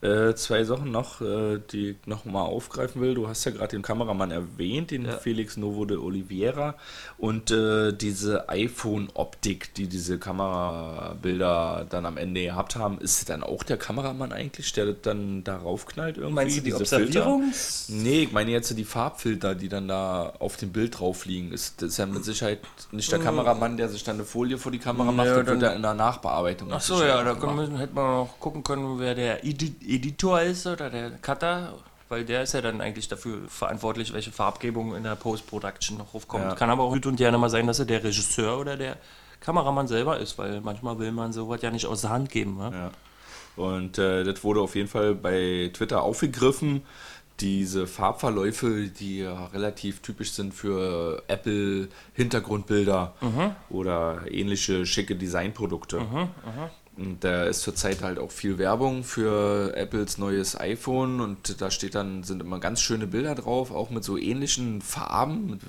Äh, 0.04 0.36
zwei 0.36 0.66
Sachen 0.66 0.92
noch, 0.92 1.22
äh, 1.22 1.60
die 1.72 1.92
ich 1.92 1.96
noch 2.08 2.26
mal 2.26 2.42
aufgreifen 2.42 3.02
will. 3.02 3.14
Du 3.14 3.30
hast 3.30 3.46
ja 3.46 3.52
gerade 3.52 3.70
den 3.70 3.82
Kameramann 3.82 4.32
erwähnt, 4.32 4.92
den 4.92 5.06
Ja. 5.06 5.14
Felix 5.14 5.56
Novo 5.56 5.86
de 5.86 5.96
Oliveira. 5.98 6.76
Und 7.18 7.52
äh, 7.52 7.94
diese 7.94 8.50
iPhone-Optik, 8.50 9.74
die 9.76 9.88
diese 9.88 10.20
Kamerabilder 10.20 11.86
dann 11.90 12.06
am 12.06 12.18
Ende 12.18 12.44
gehabt 12.44 12.76
haben, 12.76 12.98
ist 13.00 13.30
dann 13.30 13.44
auch 13.44 13.64
der 13.64 13.78
Kameramann 13.78 14.34
eigentlich, 14.34 14.74
der 14.74 14.88
das 14.88 14.96
dann 15.04 15.44
darauf 15.44 15.86
knallt 15.86 16.18
irgendwie? 16.18 16.34
Meinst 16.36 16.58
du 16.58 16.62
die 16.62 16.72
diese 16.72 16.86
Filter? 16.86 17.26
Observierungs... 17.28 17.88
Nee, 17.90 18.24
ich 18.24 18.32
meine 18.32 18.52
jetzt 18.52 18.78
die 18.78 18.84
Farbfilter, 18.84 19.56
die 19.56 19.70
dann 19.70 19.88
da 19.88 20.34
auf 20.40 20.58
dem 20.58 20.72
Bild 20.72 21.00
drauf 21.00 21.26
liegen. 21.26 21.52
Ist, 21.54 21.82
das 21.82 21.92
ist 21.92 21.98
ja 21.98 22.06
mit 22.06 22.26
Sicherheit 22.26 22.60
nicht 22.92 23.12
der 23.12 23.20
Kameramann, 23.20 23.78
der 23.78 23.90
sich 23.90 24.04
dann 24.04 24.16
eine 24.18 24.26
Folie 24.26 24.58
vor 24.58 24.72
die 24.72 24.80
Kamera 24.80 25.12
macht. 25.12 25.28
Ja, 25.28 25.36
das 25.38 25.46
wird 25.48 25.62
dann- 25.62 25.70
ja 25.70 25.76
in 25.76 25.82
der 25.82 25.94
Nachbearbeitung. 25.94 26.70
Ach 26.72 26.82
so, 26.82 27.02
ja, 27.04 27.24
da 27.24 27.36
können 27.36 27.56
wir, 27.72 27.78
hätte 27.80 27.94
man 27.94 28.06
noch 28.06 28.40
gucken 28.40 28.64
können, 28.64 29.00
wer 29.00 29.16
der 29.16 29.44
Edi 29.46 29.74
Editor 29.96 30.42
ist 30.42 30.66
oder 30.68 30.90
der 30.90 31.12
Cutter, 31.12 31.74
weil 32.10 32.26
der 32.26 32.44
ist 32.44 32.54
ja 32.54 32.62
dann 32.62 32.82
eigentlich 32.82 33.08
dafür 33.08 33.40
verantwortlich, 33.48 34.14
welche 34.14 34.32
Farbgebung 34.32 34.96
in 34.96 35.04
der 35.04 35.16
Post-Production 35.16 35.98
noch 35.98 36.14
aufkommt. 36.14 36.44
Ja. 36.44 36.56
Kann 36.56 36.70
aber 36.70 36.84
auch 36.84 36.94
gut 36.94 37.06
und 37.06 37.16
gerne 37.16 37.38
mal 37.38 37.50
sein, 37.50 37.68
dass 37.68 37.80
er 37.80 37.86
der 37.86 38.04
Regisseur 38.04 38.60
oder 38.60 38.78
der 38.78 38.98
Kameramann 39.40 39.88
selber 39.88 40.20
ist, 40.20 40.38
weil 40.38 40.62
manchmal 40.62 41.00
will 41.00 41.12
man 41.12 41.34
sowas 41.34 41.62
ja 41.62 41.72
nicht 41.72 41.86
aus 41.86 42.02
der 42.02 42.12
Hand 42.12 42.30
geben. 42.30 42.58
Ne? 42.58 42.72
Ja. 42.74 42.92
Und 43.56 43.98
äh, 43.98 44.24
das 44.24 44.44
wurde 44.44 44.62
auf 44.62 44.76
jeden 44.76 44.88
Fall 44.88 45.16
bei 45.16 45.70
Twitter 45.74 46.02
aufgegriffen. 46.02 46.82
Diese 47.40 47.88
Farbverläufe, 47.88 48.88
die 48.88 49.20
ja 49.20 49.48
relativ 49.48 50.02
typisch 50.02 50.34
sind 50.34 50.54
für 50.54 51.24
Apple 51.28 51.90
Hintergrundbilder 52.14 53.16
oder 53.72 54.22
ähnliche 54.30 54.86
schicke 54.86 55.16
Designprodukte. 55.16 55.98
Und 55.98 56.30
da 57.20 57.46
ist 57.46 57.62
zurzeit 57.62 58.02
halt 58.02 58.20
auch 58.20 58.32
viel 58.32 58.58
Werbung 58.58 59.04
für 59.04 59.76
Apples 59.76 60.18
neues 60.18 60.60
iPhone 60.60 61.22
und 61.22 61.62
da 61.62 61.72
steht 61.72 61.96
dann, 61.96 62.24
sind 62.24 62.42
immer 62.42 62.60
ganz 62.60 62.82
schöne 62.82 63.08
Bilder 63.08 63.36
drauf, 63.36 63.72
auch 63.72 63.90
mit 63.90 64.04
so 64.04 64.18
ähnlichen 64.18 64.82
Farben, 64.82 65.60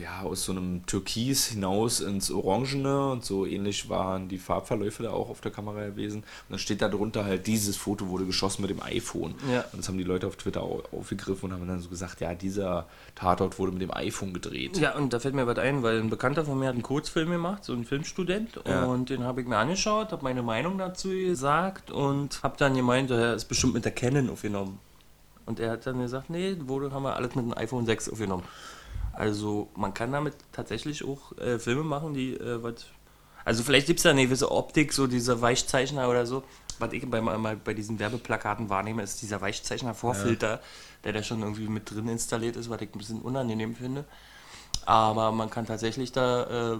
ja, 0.00 0.22
aus 0.22 0.44
so 0.44 0.52
einem 0.52 0.84
Türkis 0.86 1.46
hinaus 1.46 2.00
ins 2.00 2.30
Orangene 2.30 3.10
und 3.10 3.24
so 3.24 3.46
ähnlich 3.46 3.88
waren 3.88 4.28
die 4.28 4.38
Farbverläufe 4.38 5.02
da 5.02 5.10
auch 5.10 5.28
auf 5.30 5.40
der 5.40 5.50
Kamera 5.52 5.84
gewesen. 5.86 6.18
Und 6.20 6.24
dann 6.50 6.58
steht 6.58 6.82
da 6.82 6.88
drunter 6.88 7.24
halt, 7.24 7.46
dieses 7.46 7.76
Foto 7.76 8.08
wurde 8.08 8.24
geschossen 8.26 8.62
mit 8.62 8.70
dem 8.70 8.82
iPhone. 8.82 9.34
Ja. 9.52 9.64
Und 9.72 9.78
das 9.80 9.88
haben 9.88 9.98
die 9.98 10.04
Leute 10.04 10.26
auf 10.26 10.36
Twitter 10.36 10.62
au- 10.62 10.82
aufgegriffen 10.92 11.46
und 11.46 11.52
haben 11.52 11.66
dann 11.68 11.80
so 11.80 11.88
gesagt, 11.88 12.20
ja, 12.20 12.34
dieser 12.34 12.86
Tatort 13.14 13.58
wurde 13.58 13.72
mit 13.72 13.82
dem 13.82 13.92
iPhone 13.94 14.32
gedreht. 14.32 14.76
Ja, 14.78 14.94
und 14.96 15.12
da 15.12 15.18
fällt 15.20 15.34
mir 15.34 15.46
was 15.46 15.58
ein, 15.58 15.82
weil 15.82 15.98
ein 16.00 16.10
Bekannter 16.10 16.44
von 16.44 16.58
mir 16.58 16.66
hat 16.66 16.74
einen 16.74 16.82
Kurzfilm 16.82 17.30
gemacht, 17.30 17.64
so 17.64 17.72
ein 17.72 17.84
Filmstudent, 17.84 18.60
Ja. 18.66 18.84
und 18.84 19.10
den 19.10 19.22
habe 19.24 19.40
ich 19.40 19.46
mir 19.46 19.56
angeschaut, 19.58 20.12
habe 20.12 20.22
meine 20.24 20.42
Meinung 20.42 20.78
dazu 20.78 21.08
gesagt 21.10 21.90
und 21.90 22.42
habe 22.42 22.56
dann 22.58 22.74
gemeint, 22.74 23.10
er 23.10 23.34
ist 23.34 23.44
bestimmt 23.46 23.74
mit 23.74 23.84
der 23.84 23.92
Canon 23.92 24.30
aufgenommen. 24.30 24.78
Und 25.46 25.60
er 25.60 25.72
hat 25.72 25.86
dann 25.86 26.00
gesagt, 26.00 26.30
nee, 26.30 26.56
wurde, 26.60 26.90
haben 26.90 27.02
wir 27.02 27.16
alles 27.16 27.34
mit 27.34 27.44
dem 27.44 27.56
iPhone 27.56 27.84
6 27.84 28.08
aufgenommen. 28.08 28.44
Also 29.16 29.68
man 29.76 29.94
kann 29.94 30.12
damit 30.12 30.34
tatsächlich 30.52 31.04
auch 31.04 31.36
äh, 31.38 31.58
Filme 31.58 31.84
machen, 31.84 32.14
die 32.14 32.34
äh, 32.34 32.62
was... 32.62 32.86
Also 33.44 33.62
vielleicht 33.62 33.86
gibt 33.86 33.98
es 33.98 34.04
da 34.04 34.10
eine 34.10 34.24
gewisse 34.24 34.50
Optik, 34.50 34.92
so 34.92 35.06
diese 35.06 35.40
Weichzeichner 35.42 36.08
oder 36.08 36.24
so, 36.24 36.44
was 36.78 36.92
ich 36.92 37.08
bei, 37.08 37.20
bei, 37.20 37.54
bei 37.56 37.74
diesen 37.74 37.98
Werbeplakaten 37.98 38.70
wahrnehme, 38.70 39.02
ist 39.02 39.20
dieser 39.20 39.40
Weichzeichner-Vorfilter, 39.40 40.60
der 41.04 41.12
da 41.12 41.22
schon 41.22 41.42
irgendwie 41.42 41.68
mit 41.68 41.90
drin 41.90 42.08
installiert 42.08 42.56
ist, 42.56 42.70
was 42.70 42.80
ich 42.80 42.88
ein 42.94 42.98
bisschen 42.98 43.20
unangenehm 43.20 43.76
finde. 43.76 44.04
Aber 44.86 45.30
man 45.32 45.50
kann 45.50 45.66
tatsächlich 45.66 46.12
da 46.12 46.74
äh, 46.74 46.78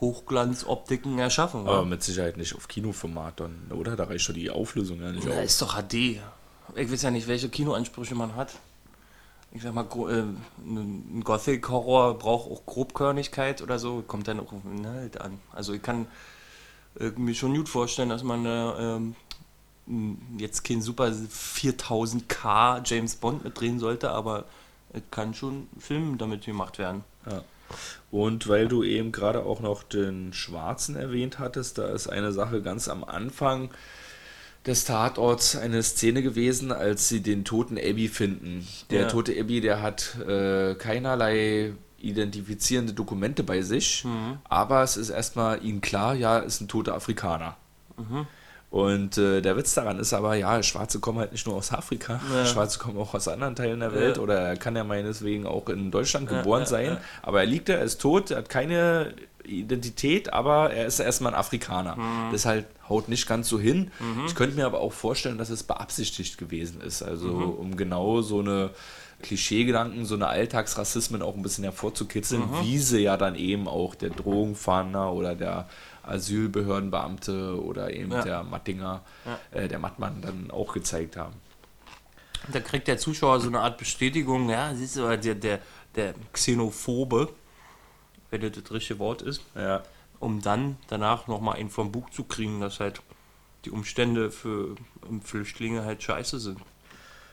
Hochglanzoptiken 0.00 1.18
erschaffen. 1.18 1.60
Aber 1.60 1.80
wa? 1.80 1.84
mit 1.84 2.02
Sicherheit 2.02 2.36
nicht 2.36 2.54
auf 2.54 2.68
Kinoformat 2.68 3.40
dann, 3.40 3.70
oder? 3.70 3.96
Da 3.96 4.04
reicht 4.04 4.24
schon 4.24 4.34
die 4.34 4.50
Auflösung 4.50 5.00
ja 5.00 5.10
nicht 5.10 5.26
Na, 5.26 5.34
aus. 5.34 5.44
ist 5.44 5.62
doch 5.62 5.74
HD. 5.74 6.20
Ich 6.74 6.92
weiß 6.92 7.02
ja 7.02 7.10
nicht, 7.10 7.26
welche 7.26 7.48
Kinoansprüche 7.48 8.14
man 8.14 8.36
hat. 8.36 8.54
Ich 9.52 9.62
sag 9.62 9.74
mal, 9.74 9.84
gro- 9.84 10.08
äh, 10.08 10.24
ein 10.58 11.22
Gothic-Horror 11.24 12.18
braucht 12.18 12.50
auch 12.50 12.66
Grobkörnigkeit 12.66 13.62
oder 13.62 13.78
so. 13.78 14.02
Kommt 14.06 14.28
dann 14.28 14.40
auch 14.40 14.52
auf 14.52 14.62
den 14.62 14.78
Inhalt 14.78 15.20
an. 15.20 15.38
Also 15.52 15.72
ich 15.72 15.82
kann 15.82 16.06
äh, 17.00 17.10
mir 17.16 17.34
schon 17.34 17.54
gut 17.56 17.68
vorstellen, 17.68 18.10
dass 18.10 18.22
man 18.22 18.44
äh, 18.44 18.96
ähm, 18.96 20.18
jetzt 20.36 20.64
kein 20.64 20.82
super 20.82 21.06
4000K 21.06 22.82
James 22.84 23.16
Bond 23.16 23.44
mitdrehen 23.44 23.78
sollte, 23.78 24.10
aber 24.10 24.44
es 24.92 25.02
kann 25.10 25.34
schon 25.34 25.66
Film 25.78 26.18
damit 26.18 26.44
gemacht 26.44 26.78
werden. 26.78 27.04
Ja. 27.30 27.42
Und 28.10 28.48
weil 28.48 28.68
du 28.68 28.82
eben 28.82 29.12
gerade 29.12 29.44
auch 29.44 29.60
noch 29.60 29.82
den 29.82 30.32
Schwarzen 30.32 30.96
erwähnt 30.96 31.38
hattest, 31.38 31.76
da 31.78 31.88
ist 31.88 32.06
eine 32.08 32.32
Sache 32.32 32.62
ganz 32.62 32.88
am 32.88 33.04
Anfang 33.04 33.70
des 34.66 34.84
Tatorts 34.84 35.56
eine 35.56 35.82
Szene 35.82 36.22
gewesen, 36.22 36.72
als 36.72 37.08
sie 37.08 37.20
den 37.20 37.44
toten 37.44 37.78
Abby 37.78 38.08
finden. 38.08 38.66
Der 38.90 39.02
Ja. 39.02 39.08
tote 39.08 39.32
Abby, 39.38 39.60
der 39.60 39.80
hat 39.82 40.16
äh, 40.28 40.74
keinerlei 40.74 41.72
identifizierende 42.00 42.92
Dokumente 42.92 43.42
bei 43.42 43.62
sich, 43.62 44.04
aber 44.48 44.82
es 44.82 44.96
ist 44.96 45.10
erstmal 45.10 45.64
ihnen 45.64 45.80
klar, 45.80 46.14
ja, 46.14 46.38
ist 46.38 46.60
ein 46.60 46.68
toter 46.68 46.94
Afrikaner. 46.94 47.56
Und 48.70 49.16
äh, 49.16 49.40
der 49.40 49.56
Witz 49.56 49.72
daran 49.72 49.98
ist 49.98 50.12
aber, 50.12 50.34
ja, 50.34 50.62
Schwarze 50.62 51.00
kommen 51.00 51.18
halt 51.20 51.32
nicht 51.32 51.46
nur 51.46 51.56
aus 51.56 51.72
Afrika, 51.72 52.20
Ja. 52.34 52.44
Schwarze 52.44 52.78
kommen 52.78 52.98
auch 52.98 53.14
aus 53.14 53.26
anderen 53.26 53.56
Teilen 53.56 53.80
der 53.80 53.94
Welt 53.94 54.16
Ja. 54.18 54.22
oder 54.22 54.38
er 54.40 54.56
kann 54.56 54.76
ja 54.76 54.84
meineswegen 54.84 55.46
auch 55.46 55.68
in 55.70 55.90
Deutschland 55.90 56.28
geboren 56.28 56.60
ja, 56.62 56.66
sein, 56.66 56.96
aber 57.22 57.40
er 57.40 57.46
liegt 57.46 57.70
da, 57.70 57.74
er 57.74 57.84
ist 57.84 57.98
tot, 58.00 58.30
er 58.30 58.38
hat 58.38 58.50
keine 58.50 59.14
Identität, 59.42 60.32
aber 60.34 60.70
er 60.70 60.84
ist 60.84 60.98
erstmal 61.00 61.32
ein 61.32 61.38
Afrikaner. 61.40 61.96
Mhm. 61.96 62.32
Das 62.32 62.44
halt 62.44 62.66
haut 62.90 63.08
nicht 63.08 63.26
ganz 63.26 63.48
so 63.48 63.58
hin. 63.58 63.90
Ich 64.26 64.34
könnte 64.34 64.56
mir 64.56 64.66
aber 64.66 64.80
auch 64.80 64.92
vorstellen, 64.92 65.38
dass 65.38 65.48
es 65.48 65.62
beabsichtigt 65.62 66.36
gewesen 66.36 66.82
ist, 66.82 67.02
also 67.02 67.28
Mhm. 67.28 67.50
um 67.52 67.76
genau 67.78 68.20
so 68.20 68.40
eine 68.40 68.70
Klischeegedanken, 69.22 70.04
so 70.04 70.14
eine 70.14 70.28
Alltagsrassismen 70.28 71.22
auch 71.22 71.34
ein 71.34 71.42
bisschen 71.42 71.64
hervorzukitzeln, 71.64 72.42
Mhm. 72.42 72.62
wie 72.62 72.78
sie 72.78 73.00
ja 73.00 73.16
dann 73.16 73.34
eben 73.34 73.66
auch 73.66 73.94
der 73.94 74.10
Drogenfahnder 74.10 75.12
oder 75.12 75.34
der 75.34 75.68
Asylbehördenbeamte 76.08 77.62
oder 77.62 77.92
eben 77.92 78.12
Ja. 78.12 78.22
der 78.22 78.42
Mattinger, 78.44 79.02
Ja. 79.24 79.38
äh, 79.60 79.68
der 79.68 79.78
Mattmann 79.78 80.20
dann 80.22 80.50
auch 80.50 80.72
gezeigt 80.72 81.16
haben. 81.16 81.34
Da 82.52 82.60
kriegt 82.60 82.88
der 82.88 82.98
Zuschauer 82.98 83.40
so 83.40 83.48
eine 83.48 83.60
Art 83.60 83.78
Bestätigung, 83.78 84.48
ja, 84.48 84.74
siehst 84.74 84.96
du, 84.96 85.16
der, 85.16 85.34
der, 85.34 85.60
der 85.96 86.14
Xenophobe, 86.32 87.28
wenn 88.30 88.40
das 88.40 88.52
das 88.52 88.70
richtige 88.72 88.98
Wort 88.98 89.22
ist, 89.22 89.42
Ja. 89.54 89.82
um 90.20 90.40
dann 90.40 90.76
danach 90.88 91.26
nochmal 91.26 91.56
einen 91.56 91.70
vom 91.70 91.92
Bug 91.92 92.12
zu 92.12 92.24
kriegen, 92.24 92.60
dass 92.60 92.80
halt 92.80 93.02
die 93.64 93.70
Umstände 93.70 94.30
für 94.30 94.76
Flüchtlinge 95.22 95.84
halt 95.84 96.02
scheiße 96.02 96.38
sind. 96.38 96.60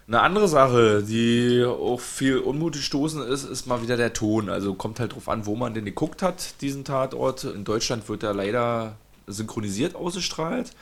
Eine 0.07 0.21
andere 0.21 0.47
Sache, 0.47 1.01
die 1.01 1.65
auch 1.65 1.99
viel 1.99 2.37
Unmut 2.37 2.75
stoßen 2.75 3.23
ist, 3.23 3.43
ist 3.43 3.65
mal 3.65 3.81
wieder 3.81 3.97
der 3.97 4.13
Ton. 4.13 4.49
Also 4.49 4.75
kommt 4.75 4.99
halt 4.99 5.15
drauf 5.15 5.27
an, 5.27 5.47
wo 5.47 5.55
man 5.55 5.73
den 5.73 5.85
geguckt 5.85 6.21
hat, 6.21 6.61
diesen 6.61 6.83
Tatort. 6.83 7.43
In 7.43 7.63
Deutschland 7.63 8.07
wird 8.07 8.21
er 8.21 8.35
leider 8.35 8.97
synchronisiert 9.25 9.95
ausgestrahlt, 9.95 10.73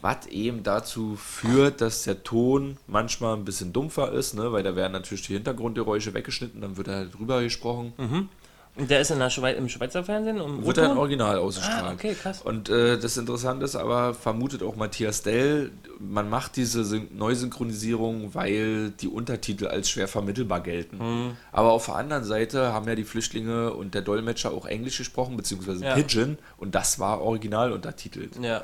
was 0.00 0.26
eben 0.26 0.64
dazu 0.64 1.14
führt, 1.16 1.80
dass 1.80 2.02
der 2.02 2.24
Ton 2.24 2.76
manchmal 2.88 3.36
ein 3.36 3.44
bisschen 3.44 3.72
dumpfer 3.72 4.10
ist, 4.12 4.34
ne? 4.34 4.50
weil 4.50 4.64
da 4.64 4.74
werden 4.74 4.92
natürlich 4.92 5.24
die 5.26 5.34
Hintergrundgeräusche 5.34 6.12
weggeschnitten, 6.12 6.60
dann 6.60 6.76
wird 6.76 6.88
er 6.88 6.96
halt 6.96 7.14
drüber 7.14 7.42
gesprochen. 7.42 7.92
Und 7.96 8.28
der 8.76 9.00
ist 9.00 9.10
in 9.10 9.18
der 9.18 9.30
Schweiz, 9.30 9.56
im 9.56 9.68
Schweizer 9.68 10.02
Fernsehen? 10.02 10.38
Im 10.38 10.64
Wird 10.66 10.78
er 10.78 10.90
im? 10.90 10.98
Original 10.98 11.38
ausgestrahlt. 11.38 11.84
Ah, 11.84 11.92
okay, 11.92 12.14
krass. 12.14 12.42
Und 12.42 12.68
äh, 12.68 12.98
das 12.98 13.16
Interessante 13.16 13.64
ist 13.64 13.76
aber, 13.76 14.14
vermutet 14.14 14.62
auch 14.62 14.76
Matthias 14.76 15.22
Dell, 15.22 15.70
man 16.00 16.28
macht 16.28 16.56
diese 16.56 16.84
Syn 16.84 17.08
Neusynchronisierung, 17.12 18.34
weil 18.34 18.90
die 18.90 19.08
Untertitel 19.08 19.66
als 19.68 19.90
schwer 19.90 20.08
vermittelbar 20.08 20.60
gelten. 20.60 20.98
Mhm. 20.98 21.36
Aber 21.52 21.72
auf 21.72 21.86
der 21.86 21.96
anderen 21.96 22.24
Seite 22.24 22.72
haben 22.72 22.88
ja 22.88 22.94
die 22.94 23.04
Flüchtlinge 23.04 23.72
und 23.72 23.94
der 23.94 24.02
Dolmetscher 24.02 24.52
auch 24.52 24.66
Englisch 24.66 24.98
gesprochen, 24.98 25.36
beziehungsweise 25.36 25.84
Ja. 25.84 25.94
Pidgin, 25.94 26.38
und 26.56 26.74
das 26.74 26.98
war 26.98 27.20
original 27.20 27.72
untertitelt. 27.72 28.32
Ja. 28.40 28.62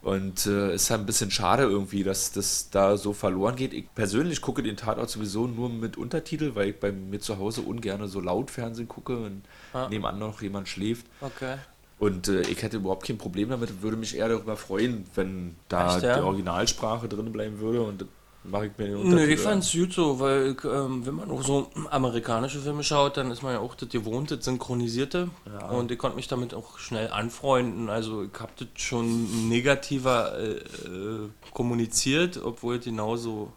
Und 0.00 0.46
äh, 0.46 0.74
ist 0.74 0.88
ja 0.90 0.96
ein 0.96 1.06
bisschen 1.06 1.30
schade 1.30 1.64
irgendwie, 1.64 2.04
dass 2.04 2.30
das 2.32 2.70
da 2.70 2.96
so 2.96 3.12
verloren 3.12 3.56
geht. 3.56 3.72
Ich 3.72 3.92
persönlich 3.94 4.40
gucke 4.40 4.62
den 4.62 4.76
Tatort 4.76 5.10
sowieso 5.10 5.46
nur 5.48 5.68
mit 5.68 5.96
Untertitel, 5.96 6.54
weil 6.54 6.68
ich 6.68 6.78
bei 6.80 6.92
mir 6.92 7.18
zu 7.20 7.38
Hause 7.38 7.62
ungern 7.62 8.06
so 8.06 8.20
laut 8.20 8.50
Fernsehen 8.50 8.86
gucke, 8.88 9.24
wenn 9.24 9.42
Ah. 9.72 9.88
nebenan 9.88 10.18
noch 10.18 10.40
jemand 10.40 10.68
schläft. 10.68 11.06
Okay. 11.20 11.56
Und 11.98 12.28
äh, 12.28 12.42
ich 12.42 12.62
hätte 12.62 12.76
überhaupt 12.76 13.06
kein 13.06 13.18
Problem 13.18 13.48
damit, 13.48 13.82
würde 13.82 13.96
mich 13.96 14.16
eher 14.16 14.28
darüber 14.28 14.56
freuen, 14.56 15.04
wenn 15.16 15.56
da 15.68 15.96
Echt, 15.96 16.04
ja? 16.04 16.16
die 16.18 16.22
Originalsprache 16.22 17.08
drin 17.08 17.32
bleiben 17.32 17.58
würde 17.58 17.82
und 17.82 18.04
mache 18.44 18.66
ich 18.66 18.72
mir 18.78 18.86
den 18.86 18.94
Nee, 18.96 19.02
Untertitel. 19.02 19.32
ich 19.32 19.40
fand's 19.40 19.72
gut 19.72 19.92
so, 19.92 20.20
weil 20.20 20.52
ich, 20.52 20.64
ähm, 20.64 21.04
wenn 21.04 21.14
man 21.14 21.30
auch 21.30 21.42
so 21.42 21.70
amerikanische 21.90 22.60
Filme 22.60 22.82
schaut, 22.82 23.16
dann 23.16 23.30
ist 23.30 23.42
man 23.42 23.52
ja 23.52 23.58
auch 23.60 23.74
das 23.74 23.88
gewohnte, 23.88 24.36
das 24.36 24.44
Synchronisierte. 24.46 25.28
Und 25.70 25.90
ich 25.90 25.98
konnte 25.98 26.16
mich 26.16 26.28
damit 26.28 26.54
auch 26.54 26.78
schnell 26.78 27.10
anfreunden. 27.10 27.88
Also 27.90 28.22
ich 28.24 28.40
habe 28.40 28.52
das 28.58 28.68
schon 28.76 29.48
negativer 29.48 30.38
äh, 30.38 30.52
äh, 30.52 31.28
kommuniziert, 31.52 32.40
obwohl 32.42 32.76
es 32.76 32.84
genauso 32.84 33.52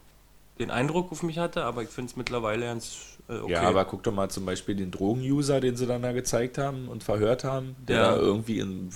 den 0.60 0.70
Eindruck 0.72 1.12
auf 1.12 1.24
mich 1.24 1.38
hatte, 1.40 1.64
aber 1.64 1.82
ich 1.84 1.90
finde 1.90 2.12
es 2.12 2.18
mittlerweile 2.18 2.66
ganz 2.66 3.11
okay. 3.44 3.52
Ja, 3.54 3.62
aber 3.62 3.86
guck 3.86 4.04
doch 4.04 4.12
mal 4.14 4.30
zum 4.30 4.46
Beispiel 4.46 4.76
den 4.76 4.92
Drogenuser, 4.92 5.60
den 5.60 5.76
sie 5.76 5.86
dann 5.88 6.02
da 6.02 6.12
gezeigt 6.12 6.58
haben 6.58 6.88
und 6.88 7.04
verhört 7.04 7.44
haben, 7.44 7.76
der 7.88 7.96
Ja. 7.98 8.12
da 8.12 8.18
irgendwie 8.18 8.60
in, 8.60 8.90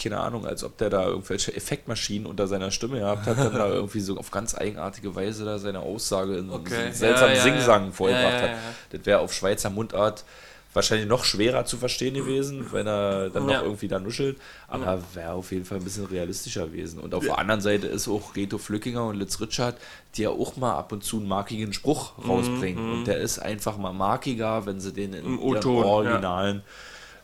keine 0.00 0.18
Ahnung, 0.20 0.46
als 0.46 0.62
ob 0.64 0.78
der 0.78 0.90
da 0.90 1.04
irgendwelche 1.06 1.54
Effektmaschinen 1.54 2.26
unter 2.26 2.46
seiner 2.46 2.70
Stimme 2.70 3.00
gehabt 3.00 3.26
hat, 3.26 3.38
dann 3.38 3.52
da 3.54 3.68
irgendwie 3.72 4.00
so 4.00 4.16
auf 4.16 4.30
ganz 4.30 4.54
eigenartige 4.56 5.14
Weise 5.14 5.44
da 5.44 5.58
seine 5.58 5.80
Aussage 5.80 6.36
in 6.36 6.50
Okay. 6.50 6.70
so 6.74 6.80
einen 6.80 6.92
seltsamen 6.94 7.34
Ja, 7.34 7.38
ja, 7.38 7.42
Singsang 7.42 7.92
vollbracht 7.92 8.42
hat. 8.42 8.50
Das 8.92 9.06
wäre 9.06 9.18
auf 9.20 9.32
Schweizer 9.32 9.70
Mundart 9.70 10.24
wahrscheinlich 10.72 11.08
noch 11.08 11.24
schwerer 11.24 11.64
zu 11.64 11.76
verstehen 11.76 12.14
gewesen, 12.14 12.66
wenn 12.72 12.86
er 12.86 13.30
dann 13.30 13.48
Ja. 13.48 13.58
noch 13.58 13.64
irgendwie 13.64 13.88
da 13.88 13.98
nuschelt. 13.98 14.38
Aber 14.68 15.02
wäre 15.14 15.32
auf 15.32 15.50
jeden 15.52 15.64
Fall 15.64 15.78
ein 15.78 15.84
bisschen 15.84 16.06
realistischer 16.06 16.66
gewesen. 16.66 17.00
Und 17.00 17.14
auf 17.14 17.24
der 17.24 17.38
anderen 17.38 17.60
Seite 17.60 17.86
ist 17.88 18.06
auch 18.08 18.36
Reto 18.36 18.58
Flückinger 18.58 19.06
und 19.06 19.16
Litz 19.16 19.40
Richard, 19.40 19.76
die 20.14 20.22
ja 20.22 20.30
auch 20.30 20.56
mal 20.56 20.74
ab 20.74 20.92
und 20.92 21.02
zu 21.02 21.18
einen 21.18 21.28
markigen 21.28 21.72
Spruch 21.72 22.12
rausbringen. 22.26 22.92
Und 22.92 23.06
der 23.06 23.18
ist 23.18 23.38
einfach 23.40 23.76
mal 23.78 23.92
markiger, 23.92 24.66
wenn 24.66 24.80
sie 24.80 24.92
den 24.92 25.12
in 25.12 25.24
Im 25.24 25.38
ja. 25.38 25.64
originalen 25.66 26.62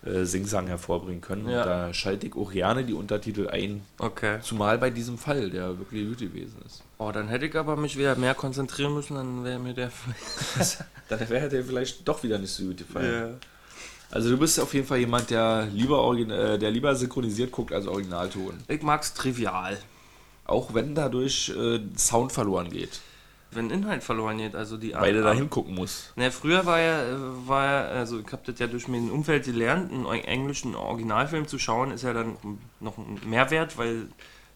äh, 0.04 0.24
Singsang 0.24 0.66
hervorbringen 0.66 1.20
können. 1.20 1.48
Ja. 1.48 1.62
Und 1.62 1.66
da 1.66 1.94
schalte 1.94 2.26
ich 2.26 2.34
auch 2.34 2.52
gerne 2.52 2.84
die 2.84 2.94
Untertitel 2.94 3.48
ein. 3.48 3.82
Okay. 3.98 4.38
Zumal 4.40 4.78
bei 4.78 4.90
diesem 4.90 5.18
Fall, 5.18 5.50
der 5.50 5.78
wirklich 5.78 6.06
gut 6.08 6.18
gewesen 6.18 6.56
ist. 6.64 6.82
Oh, 6.98 7.12
dann 7.12 7.28
hätte 7.28 7.46
ich 7.46 7.54
aber 7.54 7.76
mich 7.76 7.98
wieder 7.98 8.16
mehr 8.16 8.34
konzentrieren 8.34 8.94
müssen, 8.94 9.14
dann 9.16 9.44
wäre 9.44 9.58
mir 9.58 9.74
der. 9.74 9.90
Dann 11.08 11.28
wäre 11.28 11.48
der 11.48 11.62
vielleicht 11.64 12.08
doch 12.08 12.22
wieder 12.24 12.36
nicht 12.38 12.50
so 12.50 12.64
gut 12.64 12.78
gefallen. 12.78 13.36
Also 14.10 14.30
du 14.30 14.38
bist 14.38 14.58
auf 14.58 14.74
jeden 14.74 14.86
Fall 14.86 14.98
jemand, 14.98 15.30
der 15.30 15.66
lieber, 15.72 16.12
äh, 16.16 16.58
der 16.58 16.70
lieber 16.72 16.96
synchronisiert 16.96 17.52
guckt 17.52 17.72
als 17.72 17.86
Originalton. 17.86 18.58
Ich 18.66 18.82
mag's 18.82 19.14
trivial. 19.14 19.78
Auch 20.46 20.74
wenn 20.74 20.94
dadurch 20.96 21.52
äh, 21.56 21.80
Sound 21.96 22.32
verloren 22.32 22.70
geht. 22.70 23.00
Wenn 23.52 23.70
Inhalt 23.70 24.02
verloren 24.02 24.38
geht, 24.38 24.56
also 24.56 24.76
die 24.76 24.94
Weil 24.94 25.12
du 25.14 25.22
da 25.22 25.28
Art- 25.30 25.36
hingucken 25.38 25.74
musst. 25.76 26.12
Na, 26.16 26.30
früher 26.30 26.66
war 26.66 26.80
ja, 26.80 27.02
äh, 27.04 27.16
war 27.46 27.64
ja, 27.66 27.80
also 27.88 28.18
ich 28.18 28.32
habe 28.32 28.42
das 28.44 28.58
ja 28.58 28.66
durch 28.66 28.88
mein 28.88 29.10
Umfeld 29.10 29.44
gelernt, 29.44 29.92
einen 29.92 30.06
englischen 30.24 30.74
Originalfilm 30.74 31.46
zu 31.46 31.58
schauen, 31.58 31.92
ist 31.92 32.02
ja 32.02 32.12
dann 32.12 32.36
noch 32.80 32.98
ein 32.98 33.20
Mehrwert, 33.28 33.78
weil 33.78 34.06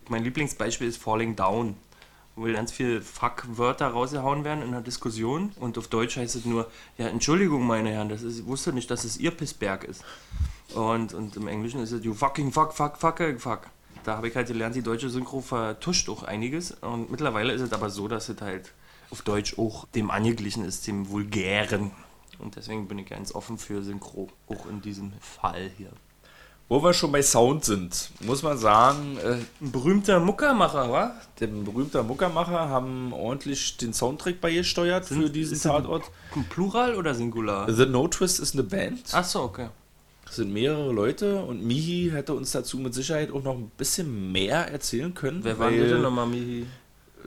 mein 0.09 0.25
Lieblingsbeispiel 0.25 0.89
ist 0.89 1.01
Falling 1.03 1.37
Down, 1.37 1.77
wo 2.37 2.45
ganz 2.45 2.73
viele 2.73 3.03
Fuck-Wörter 3.03 3.89
rausgehauen 3.89 4.45
werden 4.45 4.63
in 4.63 4.69
einer 4.69 4.83
Diskussion 4.83 5.53
und 5.57 5.77
auf 5.79 5.89
Deutsch 5.89 6.17
heißt 6.17 6.37
es 6.37 6.45
nur, 6.45 6.71
ja, 6.97 7.09
Entschuldigung, 7.09 7.67
meine 7.67 7.91
Herren, 7.91 8.09
das 8.09 8.23
ist, 8.23 8.41
ich 8.41 8.47
wusste 8.47 8.73
nicht, 8.73 8.91
dass 8.91 9.05
es 9.05 9.19
ihr 9.19 9.31
Pissberg 9.31 9.85
ist. 9.85 10.05
Und, 10.75 11.15
und 11.15 11.37
im 11.37 11.49
Englischen 11.49 11.81
ist 11.81 11.93
es 11.93 12.05
you 12.05 12.15
fucking 12.15 12.53
fuck, 12.53 12.73
fuck, 12.73 12.97
fucking 12.97 13.39
fuck. 13.39 13.63
Da 14.05 14.17
habe 14.17 14.29
ich 14.29 14.37
halt 14.37 14.49
gelernt, 14.49 14.75
die 14.75 14.83
deutsche 14.83 15.11
Synchro 15.11 15.41
vertuscht 15.41 16.09
auch 16.09 16.23
einiges. 16.23 16.73
Und 16.73 17.11
mittlerweile 17.11 17.53
ist 17.53 17.61
es 17.61 17.73
aber 17.73 17.91
so, 17.91 18.09
dass 18.09 18.29
es 18.29 18.41
halt 18.41 18.73
auf 19.11 19.23
Deutsch 19.23 19.59
auch 19.59 19.87
dem 19.89 20.11
angeglichen 20.11 20.65
ist, 20.65 20.87
dem 20.87 21.11
Vulgären. 21.11 21.91
Und 22.39 22.57
deswegen 22.57 22.89
bin 22.89 22.99
ich 22.99 23.09
ganz 23.11 23.35
offen 23.35 23.59
für 23.59 23.83
Synchro, 23.83 24.29
auch 24.47 24.67
in 24.67 24.81
diesem 24.81 25.13
Fall 25.21 25.71
hier. 25.77 25.91
Wo 26.71 26.81
wir 26.85 26.95
schon 26.95 27.11
bei 27.11 27.21
Sound 27.21 27.65
sind, 27.65 28.11
muss 28.21 28.45
man 28.45 28.57
sagen, 28.57 29.19
äh, 29.19 29.39
Ein 29.61 29.73
berühmter 29.73 30.21
Muckermacher, 30.21 30.93
wa? 30.93 31.17
der 31.41 31.49
berühmte 31.49 32.01
Muckermacher 32.05 32.69
haben 32.69 33.13
ordentlich 33.13 33.77
den 33.79 33.93
Soundtrack 33.93 34.41
beigesteuert 34.41 35.07
für 35.07 35.29
diesen 35.29 35.61
Tatort. 35.61 36.05
Plural 36.49 36.95
oder 36.95 37.13
Singular? 37.13 37.69
The 37.69 37.87
No 37.87 38.07
Twist 38.07 38.39
ist 38.39 38.55
eine 38.55 38.63
Band. 38.63 39.01
Ach 39.11 39.25
so, 39.25 39.41
okay. 39.41 39.67
Es 40.29 40.37
sind 40.37 40.53
mehrere 40.53 40.93
Leute 40.93 41.43
und 41.43 41.61
Mihi 41.67 42.13
hätte 42.13 42.35
uns 42.35 42.53
dazu 42.53 42.79
mit 42.79 42.95
Sicherheit 42.95 43.33
auch 43.33 43.43
noch 43.43 43.57
ein 43.57 43.73
bisschen 43.77 44.31
mehr 44.31 44.71
erzählen 44.71 45.13
können. 45.13 45.43
Wer 45.43 45.59
war 45.59 45.73
denn 45.73 46.01
nochmal, 46.01 46.29
Mihi? 46.29 46.67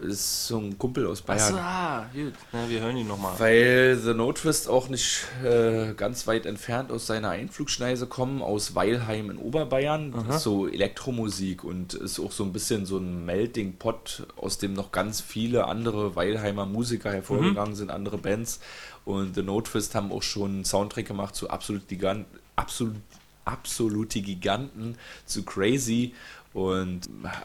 Ist 0.01 0.47
so 0.47 0.57
ein 0.57 0.77
Kumpel 0.77 1.07
aus 1.07 1.23
Achso, 1.27 1.53
Bayern. 1.53 1.65
ah, 1.65 2.05
gut. 2.13 2.33
Na, 2.51 2.67
wir 2.69 2.81
hören 2.81 2.97
ihn 2.97 3.07
nochmal. 3.07 3.33
Weil 3.39 3.97
The 3.97 4.13
No 4.13 4.31
Twist 4.33 4.67
auch 4.67 4.89
nicht 4.89 5.25
äh, 5.43 5.93
ganz 5.93 6.27
weit 6.27 6.45
entfernt 6.45 6.91
aus 6.91 7.05
seiner 7.07 7.29
Einflugschneise 7.29 8.07
kommen, 8.07 8.41
aus 8.41 8.75
Weilheim 8.75 9.29
in 9.29 9.37
Oberbayern. 9.37 10.11
Das 10.27 10.37
ist 10.37 10.43
so 10.43 10.67
Elektromusik 10.67 11.63
und 11.63 11.93
ist 11.93 12.19
auch 12.19 12.31
so 12.31 12.43
ein 12.43 12.53
bisschen 12.53 12.85
so 12.85 12.97
ein 12.97 13.25
Melting 13.25 13.77
Pot, 13.77 14.27
aus 14.35 14.57
dem 14.57 14.73
noch 14.73 14.91
ganz 14.91 15.21
viele 15.21 15.65
andere 15.67 16.15
Weilheimer 16.15 16.65
Musiker 16.65 17.11
hervorgegangen 17.11 17.75
sind, 17.75 17.91
andere 17.91 18.17
Bands. 18.17 18.59
Und 19.05 19.35
The 19.35 19.43
No 19.43 19.61
Twist 19.61 19.95
haben 19.95 20.11
auch 20.11 20.23
schon 20.23 20.51
einen 20.51 20.65
Soundtrack 20.65 21.05
gemacht 21.05 21.35
zu 21.35 21.49
Absolut 21.49 21.87
Gigant, 21.87 22.25
Absolut, 22.55 22.95
Absolute 23.45 24.21
Giganten, 24.21 24.97
zu 25.25 25.43
Crazy 25.43 26.13
und 26.53 27.01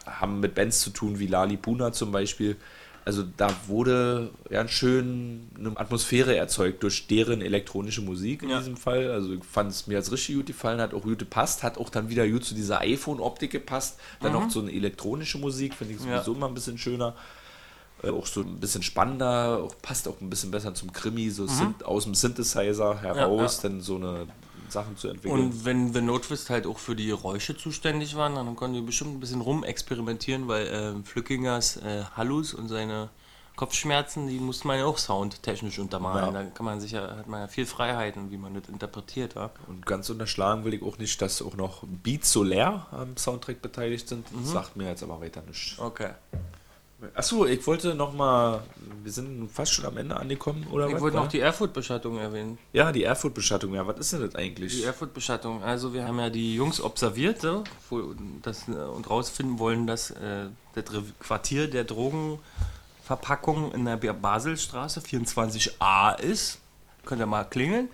haben 0.07 0.41
mit 0.41 0.55
Bands 0.55 0.81
zu 0.81 0.91
tun 0.91 1.19
wie 1.19 1.27
Lali 1.27 1.57
Puna 1.57 1.93
zum 1.93 2.13
Beispiel. 2.13 2.57
Also 3.05 3.25
da 3.39 3.49
wurde 3.69 4.31
ja 4.51 4.69
schön 4.69 5.49
eine 5.59 5.79
Atmosphäre 5.81 6.37
erzeugt 6.37 6.83
durch 6.83 7.07
deren 7.07 7.41
elektronische 7.41 8.03
Musik 8.03 8.43
in 8.43 8.51
Ja. 8.51 8.59
diesem 8.59 8.77
Fall. 8.77 9.11
Also 9.11 9.33
ich 9.33 9.45
fand 9.45 9.71
es 9.71 9.87
mir 9.87 9.97
als 9.97 10.13
richtig 10.13 10.37
gut 10.37 10.47
gefallen, 10.47 10.79
hat 10.79 10.93
auch 10.93 11.01
gut 11.03 11.19
gepasst, 11.19 11.63
hat 11.63 11.79
auch 11.79 11.89
dann 11.89 12.11
wieder 12.11 12.29
gut 12.29 12.45
zu 12.45 12.55
dieser 12.55 12.81
iPhone-Optik 12.83 13.51
gepasst. 13.51 13.99
Dann 14.21 14.33
noch 14.33 14.51
so 14.51 14.61
eine 14.61 14.73
elektronische 14.73 15.39
Musik, 15.39 15.73
finde 15.73 15.95
ich 15.95 16.01
Mhm. 16.01 16.09
Ja. 16.11 16.17
sowieso 16.19 16.35
immer 16.35 16.49
ein 16.49 16.55
bisschen 16.55 16.77
schöner. 16.77 17.15
Äh, 18.03 18.11
auch 18.11 18.27
so 18.27 18.43
ein 18.43 18.61
bisschen 18.61 18.83
spannender, 18.83 19.61
auch, 19.65 19.75
passt 19.81 20.07
auch 20.07 20.21
ein 20.21 20.29
bisschen 20.29 20.51
besser 20.51 20.75
zum 20.75 20.93
Krimi, 20.93 21.31
so 21.31 21.45
Synth- 21.47 21.83
aus 21.85 22.05
dem 22.05 22.15
Synthesizer 22.15 23.01
heraus, 23.01 23.63
ja. 23.63 23.69
dann 23.71 23.81
so 23.81 23.97
eine 23.97 24.27
Sachen 24.73 24.97
zu 24.97 25.09
entwickeln. 25.09 25.41
Und 25.41 25.65
wenn 25.65 25.93
The 25.93 26.01
No 26.01 26.19
Twist 26.19 26.51
halt 26.51 26.67
auch 26.67 26.79
für 26.79 26.97
die 26.97 27.07
Geräusche 27.07 27.57
zuständig 27.57 28.17
waren, 28.17 28.35
dann 28.35 28.57
konnten 28.57 28.77
die 28.77 28.83
bestimmt 28.83 29.17
ein 29.17 29.21
bisschen 29.21 29.41
rumexperimentieren, 29.41 30.49
weil 30.49 30.67
äh, 30.67 31.03
Flückingers 31.05 31.79
äh, 31.79 32.05
Hallus 32.17 32.55
und 32.55 32.69
seine 32.69 33.11
Kopfschmerzen, 33.59 34.29
die 34.29 34.39
musste 34.39 34.69
man 34.69 34.79
ja 34.79 34.85
auch 34.85 34.99
soundtechnisch 34.99 35.81
untermalen. 35.81 36.33
Ja. 36.33 36.45
Da 36.45 36.51
kann 36.51 36.65
man 36.65 36.81
sicher, 36.81 37.17
hat 37.17 37.27
man 37.27 37.41
ja 37.41 37.49
viel 37.49 37.67
Freiheiten, 37.67 38.31
wie 38.31 38.37
man 38.37 38.55
das 38.55 38.69
interpretiert. 38.69 39.35
Ja? 39.35 39.51
Und 39.67 39.85
ganz 39.85 40.09
unterschlagen 40.11 40.65
will 40.65 40.75
ich 40.75 40.83
auch 40.83 40.97
nicht, 40.99 41.21
dass 41.21 41.43
auch 41.43 41.57
noch 41.57 41.83
Beat 41.83 42.25
Solar 42.25 42.87
am 42.93 43.17
Soundtrack 43.17 43.61
beteiligt 43.61 44.09
sind. 44.09 44.31
Mhm. 44.33 44.43
Das 44.43 44.53
sagt 44.53 44.77
mir 44.77 44.87
jetzt 44.89 45.03
aber 45.03 45.21
weiter 45.21 45.43
nichts. 45.43 45.77
Okay. 45.77 46.11
Achso, 47.15 47.47
ich 47.47 47.65
wollte 47.65 47.95
noch 47.95 48.13
mal, 48.13 48.61
wir 49.05 49.13
sind 49.13 49.49
fast 49.53 49.73
schon 49.73 49.85
am 49.85 49.97
Ende 49.99 50.17
angekommen, 50.17 50.67
oder 50.73 50.89
Ich 50.89 50.95
was? 50.95 51.01
wollte 51.01 51.17
war? 51.17 51.25
noch 51.25 51.31
die 51.31 51.39
Erfurt-Beschattung 51.39 52.19
erwähnen. 52.19 52.59
Ja, 52.73 52.91
die 52.91 53.05
Erfurt-Beschattung, 53.05 53.73
ja, 53.75 53.87
was 53.87 53.99
ist 53.99 54.13
denn 54.15 54.23
das 54.23 54.35
eigentlich? 54.35 54.73
Die 54.77 54.83
Erfurt-Beschattung. 54.83 55.63
Also 55.63 55.95
wir 55.95 56.05
haben 56.07 56.19
ja 56.19 56.29
die 56.29 56.57
Jungs 56.57 56.81
observiert 56.81 57.41
so, 57.41 57.63
das, 58.43 58.67
äh, 58.67 58.73
und 58.73 59.09
rausfinden 59.09 59.61
wollen, 59.61 59.87
dass 59.87 60.11
äh, 60.11 60.47
das 60.75 60.87
Quartier 61.21 61.71
der 61.71 61.85
Drogenverpackung 61.85 63.73
in 63.73 63.85
der 63.85 63.97
Baselstraße 63.97 64.99
24a 65.01 66.19
ist. 66.19 66.59
Könnt 67.05 67.21
ihr 67.21 67.27
mal 67.27 67.45
klingeln. 67.45 67.89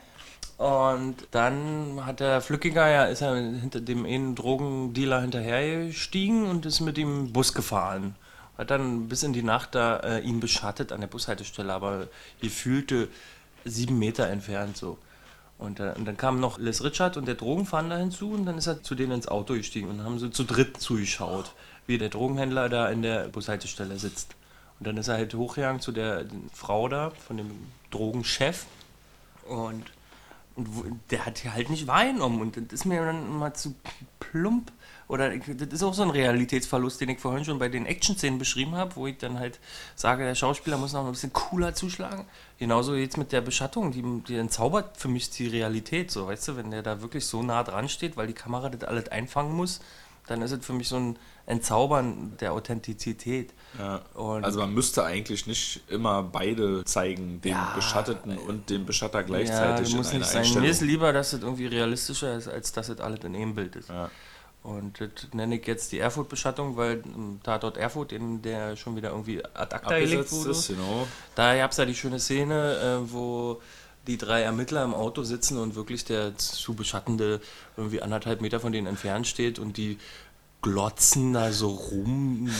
Und 0.57 1.17
dann 1.31 2.01
hat 2.07 2.21
der 2.21 2.40
Flückiger 2.40 2.88
ja, 2.88 3.05
ist 3.05 3.21
er 3.21 3.35
hinter 3.35 3.81
dem 3.81 4.07
einen 4.07 4.35
Drogendealer 4.35 5.21
hinterhergestiegen 5.21 6.47
und 6.47 6.64
ist 6.64 6.81
mit 6.81 6.97
ihm 6.97 7.33
Bus 7.33 7.53
gefahren. 7.53 8.14
Hat 8.57 8.71
dann 8.71 9.09
bis 9.09 9.23
in 9.23 9.33
die 9.33 9.43
Nacht 9.43 9.75
da 9.75 9.97
äh, 9.99 10.21
ihn 10.21 10.40
beschattet 10.40 10.93
an 10.93 11.01
der 11.01 11.09
Bushaltestelle, 11.09 11.73
aber 11.73 12.09
gefühlte 12.40 13.09
sieben 13.64 13.99
Meter 13.99 14.29
entfernt 14.29 14.77
so. 14.77 14.99
Und, 15.59 15.81
äh, 15.81 15.95
und 15.97 16.05
dann 16.05 16.17
kam 16.17 16.40
noch 16.40 16.59
Les 16.59 16.83
Richard 16.85 17.17
und 17.17 17.27
der 17.27 17.35
Drogenfahnder 17.35 17.97
hinzu 17.99 18.33
und 18.33 18.45
dann 18.47 18.59
ist 18.59 18.67
er 18.67 18.83
zu 18.83 18.95
denen 18.95 19.12
ins 19.12 19.29
Auto 19.29 19.55
gestiegen 19.55 19.88
und 19.88 20.05
haben 20.05 20.19
sie 20.19 20.31
zu 20.31 20.45
dritt 20.45 20.81
zugeschaut, 20.81 21.53
wie 21.87 21.99
der 21.99 22.09
Drogenhändler 22.09 22.69
da 22.69 22.88
in 22.88 23.03
der 23.03 23.29
Bushaltestelle 23.29 23.99
sitzt. 23.99 24.35
Und 24.79 24.87
dann 24.87 24.97
ist 24.97 25.09
er 25.09 25.14
halt 25.14 25.35
hochgegangen 25.35 25.81
zu 25.81 25.93
der 25.93 26.25
Frau 26.53 26.88
da, 26.88 27.11
von 27.11 27.37
dem 27.37 27.51
Drogenchef 27.90 28.67
und, 29.47 29.85
und 30.57 31.01
der 31.11 31.27
hat 31.27 31.45
halt 31.45 31.71
nicht 31.71 31.87
wahrgenommen 31.87 32.40
und 32.40 32.57
das 32.57 32.81
ist 32.81 32.85
mir 32.85 33.05
dann 33.05 33.37
mal 33.38 33.55
zu 33.55 33.75
plump. 34.21 34.73
Oder 35.09 35.37
das 35.37 35.69
ist 35.69 35.83
auch 35.83 35.95
so 35.95 36.03
ein 36.03 36.11
Realitätsverlust, 36.11 37.01
den 37.01 37.11
ich 37.11 37.19
vorhin 37.19 37.45
schon 37.45 37.59
bei 37.59 37.69
den 37.69 37.87
Action-Szenen 37.87 38.38
beschrieben 38.38 38.75
habe, 38.75 38.97
wo 38.97 39.07
ich 39.07 39.19
dann 39.19 39.38
halt 39.38 39.59
sage, 39.95 40.25
der 40.25 40.35
Schauspieler 40.35 40.79
muss 40.79 40.93
noch 40.93 41.05
ein 41.05 41.12
bisschen 41.12 41.33
cooler 41.33 41.75
zuschlagen. 41.75 42.25
Genauso 42.59 42.95
jetzt 42.95 43.19
mit 43.19 43.33
der 43.33 43.40
Beschattung, 43.40 43.93
die, 43.93 44.03
die 44.27 44.37
entzaubert 44.37 44.97
für 44.97 45.09
mich 45.09 45.31
die 45.31 45.49
Realität, 45.49 46.11
so, 46.11 46.27
weißt 46.27 46.49
du, 46.49 46.57
wenn 46.57 46.71
der 46.71 46.83
da 46.83 47.03
wirklich 47.03 47.27
so 47.27 47.43
nah 47.43 47.62
dran 47.62 47.88
steht, 47.88 48.17
weil 48.17 48.27
die 48.27 48.33
Kamera 48.33 48.71
das 48.71 48.88
alles 48.88 49.09
einfangen 49.09 49.53
muss, 49.53 49.81
dann 50.27 50.40
ist 50.43 50.53
es 50.53 50.64
für 50.64 50.73
mich 50.73 50.88
so 50.88 50.97
ein 50.97 51.19
Entzaubern 51.47 52.37
der 52.40 52.55
Authentizität. 52.55 53.53
Ja. 53.79 54.01
Also 54.14 54.61
man 54.61 54.73
müsste 54.73 55.05
eigentlich 55.05 55.47
nicht 55.47 55.83
immer 55.88 56.23
beide 56.23 56.85
zeigen, 56.85 57.40
den 57.43 57.53
Ja, 57.53 57.73
Beschatteten 57.75 58.38
und 58.38 58.71
den 58.71 58.87
Beschatter 58.87 59.21
Ja, 59.21 59.27
gleichzeitig 59.27 59.88
das 59.88 59.95
muss 59.95 60.12
in 60.12 60.21
nicht 60.21 60.31
sein. 60.31 60.62
Mir 60.62 60.71
ist 60.71 60.81
lieber, 60.81 61.12
dass 61.12 61.35
es 61.35 61.43
irgendwie 61.43 61.67
realistischer 61.67 62.37
ist, 62.37 62.49
als 62.49 62.73
dass 62.73 62.88
es 62.88 63.01
alles 63.01 63.23
in 63.25 63.35
einem 63.35 63.55
Bild 63.55 63.77
ist. 63.77 63.90
Ja. 63.90 64.11
Und 64.64 64.98
das 64.98 65.11
nenne 65.35 65.57
ich 65.57 65.66
jetzt 65.66 65.92
die 65.92 65.98
Erfurt-Beschattung, 65.98 66.77
weil 66.77 67.03
im 67.05 67.38
Tatort 67.42 67.77
Erfurt, 67.77 68.12
in 68.12 68.40
der 68.40 68.77
schon 68.77 68.96
wieder 68.96 69.11
irgendwie 69.11 69.44
ad 69.44 69.77
acta 69.77 69.98
gelegt 69.98 70.33
wurde. 70.33 70.50
ist, 70.53 70.68
genau. 70.68 71.07
Da 71.35 71.55
gab 71.55 71.72
es 71.72 71.77
ja 71.77 71.85
die 71.85 71.94
schöne 71.94 72.18
Szene, 72.18 73.03
äh, 73.05 73.12
wo 73.12 73.61
die 74.07 74.16
drei 74.16 74.40
Ermittler 74.40 74.83
im 74.83 74.94
Auto 74.94 75.22
sitzen 75.22 75.59
und 75.59 75.74
wirklich 75.74 76.07
der 76.07 76.38
zu 76.38 76.72
Beschattende 76.72 77.42
irgendwie 77.77 78.00
anderthalb 78.00 78.40
Meter 78.40 78.59
von 78.59 78.72
denen 78.72 78.87
entfernt 78.87 79.27
steht 79.27 79.59
und 79.59 79.77
die 79.77 79.98
glotzen 80.62 81.35
da 81.35 81.53
so 81.53 81.68
rum 81.68 82.50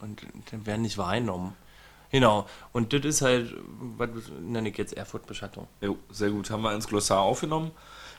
und 0.00 0.22
dann 0.50 0.66
werden 0.66 0.82
nicht 0.82 0.98
wahrgenommen. 0.98 1.54
Genau, 2.10 2.48
und 2.72 2.92
das 2.92 3.04
ist 3.04 3.22
halt, 3.22 3.54
was 3.96 4.08
nenne 4.40 4.70
ich 4.70 4.76
jetzt 4.76 4.96
Erfurt-Beschattung. 4.96 5.68
Jo, 5.80 5.96
sehr 6.10 6.30
gut, 6.30 6.50
haben 6.50 6.62
wir 6.62 6.74
ins 6.74 6.88
Glossar 6.88 7.20
aufgenommen. 7.20 7.70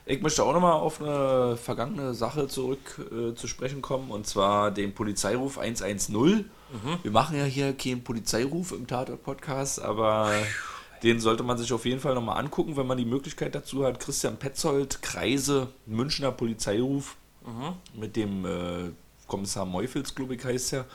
Ich 0.08 0.22
möchte 0.22 0.44
auch 0.44 0.54
nochmal 0.54 0.74
auf 0.74 1.02
eine 1.02 1.58
vergangene 1.58 2.14
Sache 2.14 2.48
zurück 2.48 3.00
äh, 3.12 3.34
zu 3.34 3.48
sprechen 3.48 3.82
kommen, 3.82 4.12
und 4.12 4.28
zwar 4.28 4.70
den 4.70 4.94
Polizeiruf 4.94 5.58
110. 5.58 6.50
Wir 7.02 7.12
machen 7.12 7.38
ja 7.38 7.46
hier 7.46 7.74
keinen 7.74 8.04
Polizeiruf 8.04 8.72
im 8.72 8.86
Tatort-Podcast, 8.86 9.82
aber 9.82 10.32
den 11.02 11.20
sollte 11.20 11.42
man 11.42 11.58
sich 11.58 11.74
auf 11.74 11.86
jeden 11.86 12.00
Fall 12.00 12.14
nochmal 12.14 12.38
angucken, 12.38 12.78
wenn 12.78 12.86
man 12.86 12.98
die 12.98 13.06
Möglichkeit 13.06 13.56
dazu 13.56 13.84
hat. 13.84 14.00
Christian 14.00 14.38
Petzold, 14.38 15.02
Kreise, 15.02 15.70
Münchner 15.86 16.32
Polizeiruf. 16.32 17.16
Mit 17.94 18.16
dem 18.16 18.46
äh, 18.46 18.92
Kommissar 19.28 19.66
Meufels, 19.66 20.14
glaube 20.14 20.36
ich, 20.36 20.44
heißt 20.44 20.74
er, 20.74 20.86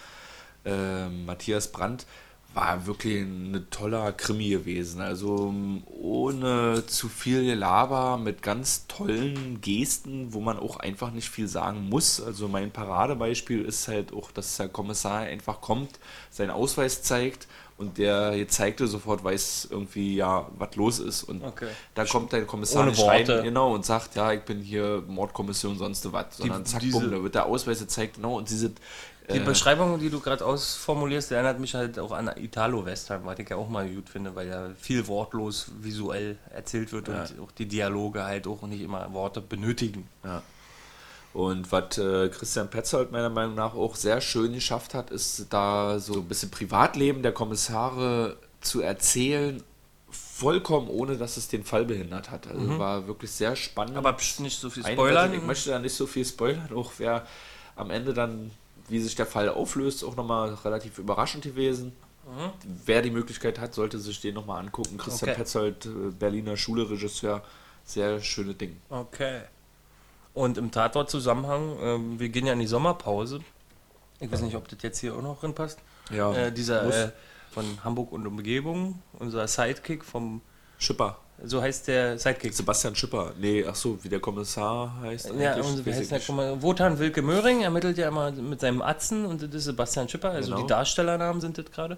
äh, 0.65 1.09
Matthias 1.09 1.71
Brandt, 1.71 2.07
war 2.53 2.87
wirklich 2.87 3.23
ein 3.23 3.67
toller 3.71 4.13
Krimi 4.13 4.49
gewesen. 4.51 5.01
Also 5.01 5.55
ohne 5.87 6.85
zu 6.87 7.09
viel 7.09 7.45
Gelaber, 7.45 8.19
mit 8.19 8.43
ganz 8.43 8.87
tollen 8.89 9.61
Gesten, 9.61 10.33
wo 10.33 10.41
man 10.41 10.59
auch 10.59 10.79
einfach 10.79 11.13
nicht 11.13 11.29
viel 11.29 11.47
sagen 11.49 11.89
muss. 11.89 12.21
Also 12.21 12.49
mein 12.49 12.71
Paradebeispiel 12.71 13.65
ist 13.65 13.87
halt 13.89 14.13
auch, 14.13 14.31
dass 14.33 14.57
der 14.57 14.69
Kommissar 14.69 15.21
einfach 15.21 15.61
kommt, 15.61 15.99
seinen 16.31 16.51
Ausweis 16.51 17.03
zeigt 17.03 17.47
und 17.79 17.97
der 17.99 18.37
gezeigte 18.37 18.87
sofort 18.89 19.25
weiß 19.25 19.69
irgendwie, 19.71 20.17
ja, 20.17 20.47
was 20.59 20.77
los 20.77 20.99
ist. 20.99 21.23
Und 21.23 21.43
Okay. 21.43 21.69
da 21.95 22.05
kommt 22.05 22.33
der 22.33 22.45
Kommissar 22.45 22.83
Ohne 22.87 22.99
rein, 23.07 23.27
genau, 23.45 23.75
und 23.75 23.87
sagt, 23.87 24.17
ja, 24.17 24.33
ich 24.33 24.43
bin 24.43 24.61
hier 24.61 25.03
Mordkommission, 25.07 25.79
sonst 25.79 26.13
was. 26.13 26.37
Sondern 26.37 26.67
zack, 26.67 26.81
diese- 26.81 26.99
bumm, 27.01 27.11
da 27.11 27.23
wird 27.23 27.35
der 27.37 27.47
Ausweis 27.47 27.79
gezeigt, 27.79 28.17
genau, 28.17 28.37
und 28.37 28.51
diese 28.51 28.73
Die 29.33 29.39
äh, 29.39 29.45
Beschreibung, 29.45 29.99
die 29.99 30.11
du 30.11 30.21
gerade 30.21 30.45
ausformulierst, 30.45 31.33
erinnert 31.33 31.59
mich 31.61 31.75
halt 31.75 31.99
auch 31.99 32.13
an 32.13 32.31
Italo-Western, 32.37 33.25
was 33.25 33.39
ich 33.39 33.49
ja 33.49 33.57
auch 33.57 33.69
mal 33.69 33.89
gut 33.89 34.09
finde, 34.09 34.35
weil 34.35 34.49
ja 34.49 34.71
viel 34.79 35.07
wortlos 35.07 35.71
visuell 35.81 36.39
erzählt 36.53 36.93
wird 36.93 37.09
Ja. 37.09 37.23
und 37.23 37.41
auch 37.41 37.53
die 37.53 37.67
Dialoge 37.67 38.25
halt 38.25 38.47
auch 38.47 38.63
nicht 38.63 38.83
immer 38.83 39.13
Worte 39.13 39.41
benötigen. 39.41 40.09
Ja. 40.25 40.43
Und 41.33 41.71
was 41.71 41.97
äh, 41.99 42.29
Christian 42.29 42.69
Petzold 42.71 43.13
meiner 43.13 43.31
Meinung 43.31 43.55
nach 43.55 43.75
auch 43.75 43.95
sehr 43.95 44.21
schön 44.21 44.53
geschafft 44.53 44.95
hat, 44.95 45.11
ist 45.11 45.47
da 45.51 46.01
so 46.01 46.15
ein 46.15 46.25
bisschen 46.29 46.51
Privatleben 46.51 47.23
der 47.23 47.33
Kommissare 47.33 48.37
zu 48.61 48.81
erzählen, 48.81 49.63
vollkommen 50.11 50.89
ohne, 50.89 51.17
dass 51.17 51.37
es 51.37 51.47
den 51.49 51.65
Fall 51.65 51.85
behindert 51.85 52.31
hat. 52.31 52.49
Also 52.49 52.79
war 52.79 53.07
wirklich 53.07 53.31
sehr 53.31 53.55
spannend. 53.55 53.97
Aber 53.97 54.17
nicht 54.39 54.59
so 54.59 54.71
viel 54.71 54.85
Spoilern. 54.85 55.33
Ich 55.35 55.43
möchte 55.43 55.71
da 55.71 55.79
nicht 55.79 55.95
so 55.95 56.07
viel 56.07 56.25
spoilern, 56.25 56.71
auch 56.75 56.93
wer 56.99 57.27
am 57.77 57.91
Ende 57.91 58.13
dann, 58.13 58.51
wie 58.91 59.01
sich 59.01 59.15
der 59.15 59.27
Fall 59.27 59.49
auflöst, 59.49 60.05
auch 60.05 60.17
nochmal 60.17 60.55
relativ 60.65 60.99
überraschend 60.99 61.45
gewesen. 61.45 61.93
Wer 62.87 63.03
die 63.03 63.11
Möglichkeit 63.11 63.59
hat, 63.59 63.75
sollte 63.75 63.99
sich 63.99 64.21
den 64.21 64.35
nochmal 64.35 64.61
angucken. 64.61 64.99
Christian 64.99 65.31
Okay. 65.31 65.39
Petzold, 65.39 65.87
äh, 65.87 66.11
Berliner 66.17 66.57
Schule-Regisseur, 66.57 67.43
sehr 67.85 68.21
schöne 68.21 68.55
Ding. 68.55 68.77
Okay. 68.89 69.41
Und 70.33 70.57
im 70.59 70.71
Tatort-Zusammenhang, 70.71 71.77
ähm, 71.81 72.21
wir 72.21 72.29
gehen 72.29 72.47
ja 72.47 72.53
in 72.53 72.61
die 72.61 72.67
Sommerpause. 72.69 73.41
Ich 74.21 74.31
weiß 74.31 74.43
nicht, 74.43 74.55
ob 74.55 74.69
das 74.69 74.79
jetzt 74.83 74.99
hier 74.99 75.15
auch 75.17 75.23
noch 75.23 75.41
drin 75.41 75.55
passt. 75.55 75.79
Ja, 76.11 76.33
Äh, 76.33 76.53
dieser 76.53 77.07
äh, 77.07 77.11
von 77.51 77.65
Hamburg 77.83 78.13
und 78.13 78.27
Umgebung, 78.27 79.03
unser 79.19 79.49
Sidekick 79.49 80.05
vom 80.05 80.41
Schipper. 80.79 81.19
So 81.45 81.63
heißt 81.63 81.89
der 81.89 82.19
Sidekick. 82.19 82.53
Sebastian 82.53 82.95
Schipper. 82.95 83.33
Nee, 83.39 83.65
ach 83.67 83.75
so, 83.75 83.99
wie 84.03 84.09
der 84.09 84.21
Kommissar 84.21 84.95
heißt. 85.03 85.33
Ja, 85.39 85.55
und 85.57 85.85
wie 85.87 85.93
heißt 85.93 86.11
der? 86.11 86.35
mal, 86.35 86.61
Wotan 86.63 86.99
Wilke 86.99 87.23
Möhring 87.23 87.63
ermittelt 87.63 87.99
ja 87.99 88.09
immer 88.09 88.31
mit 88.33 88.61
seinem 88.61 88.83
Atzen 88.83 89.25
und 89.25 89.43
das 89.43 89.55
ist 89.55 89.65
Sebastian 89.65 90.09
Schipper, 90.09 90.31
also 90.31 90.51
Genau. 90.51 90.63
die 90.63 90.67
Darstellernamen 90.69 91.41
sind 91.41 91.57
das 91.59 91.67
gerade. 91.71 91.97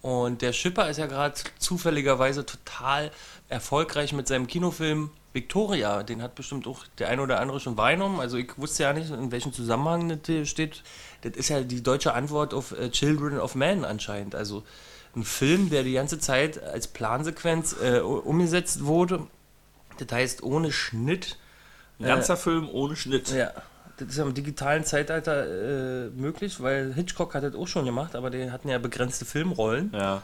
Und 0.00 0.42
der 0.42 0.52
Schipper 0.52 0.88
ist 0.88 0.98
ja 0.98 1.06
gerade 1.06 1.34
zufälligerweise 1.58 2.46
total 2.46 3.10
erfolgreich 3.48 4.12
mit 4.12 4.28
seinem 4.28 4.46
Kinofilm 4.46 5.10
Victoria. 5.32 6.02
Den 6.02 6.22
hat 6.22 6.34
bestimmt 6.34 6.66
auch 6.66 6.84
der 6.98 7.08
ein 7.08 7.20
oder 7.20 7.40
andere 7.40 7.60
schon 7.60 7.76
wahrgenommen. 7.76 8.20
Also 8.20 8.36
ich 8.36 8.56
wusste 8.56 8.84
ja 8.84 8.92
nicht, 8.92 9.10
in 9.10 9.32
welchem 9.32 9.52
Zusammenhang 9.52 10.20
das 10.22 10.48
steht. 10.48 10.82
Das 11.22 11.32
ist 11.32 11.48
ja 11.48 11.60
die 11.62 11.82
deutsche 11.82 12.14
Antwort 12.14 12.54
auf 12.54 12.72
äh, 12.72 12.90
Children 12.90 13.40
of 13.40 13.54
Men 13.54 13.84
anscheinend. 13.84 14.34
Also 14.34 14.62
ein 15.16 15.24
Film, 15.24 15.70
der 15.70 15.82
die 15.82 15.92
ganze 15.94 16.18
Zeit 16.18 16.62
als 16.62 16.86
Plansequenz 16.88 17.76
äh, 17.82 17.98
umgesetzt 18.00 18.84
wurde. 18.84 19.26
Das 19.98 20.08
heißt 20.16 20.42
ohne 20.42 20.70
Schnitt. 20.72 21.36
Ein 21.98 22.06
ganzer 22.06 22.36
Film 22.36 22.68
ohne 22.70 22.94
Schnitt. 22.94 23.30
Ja, 23.30 23.50
das 23.96 24.08
ist 24.10 24.18
ja 24.18 24.24
im 24.24 24.34
digitalen 24.34 24.84
Zeitalter 24.84 26.06
äh, 26.06 26.10
möglich, 26.10 26.60
weil 26.62 26.92
Hitchcock 26.94 27.34
hat 27.34 27.42
das 27.42 27.54
auch 27.56 27.66
schon 27.66 27.84
gemacht, 27.84 28.14
aber 28.14 28.30
die 28.30 28.50
hatten 28.52 28.68
ja 28.68 28.78
begrenzte 28.78 29.24
Filmrollen 29.24 29.90
Ja. 29.92 30.22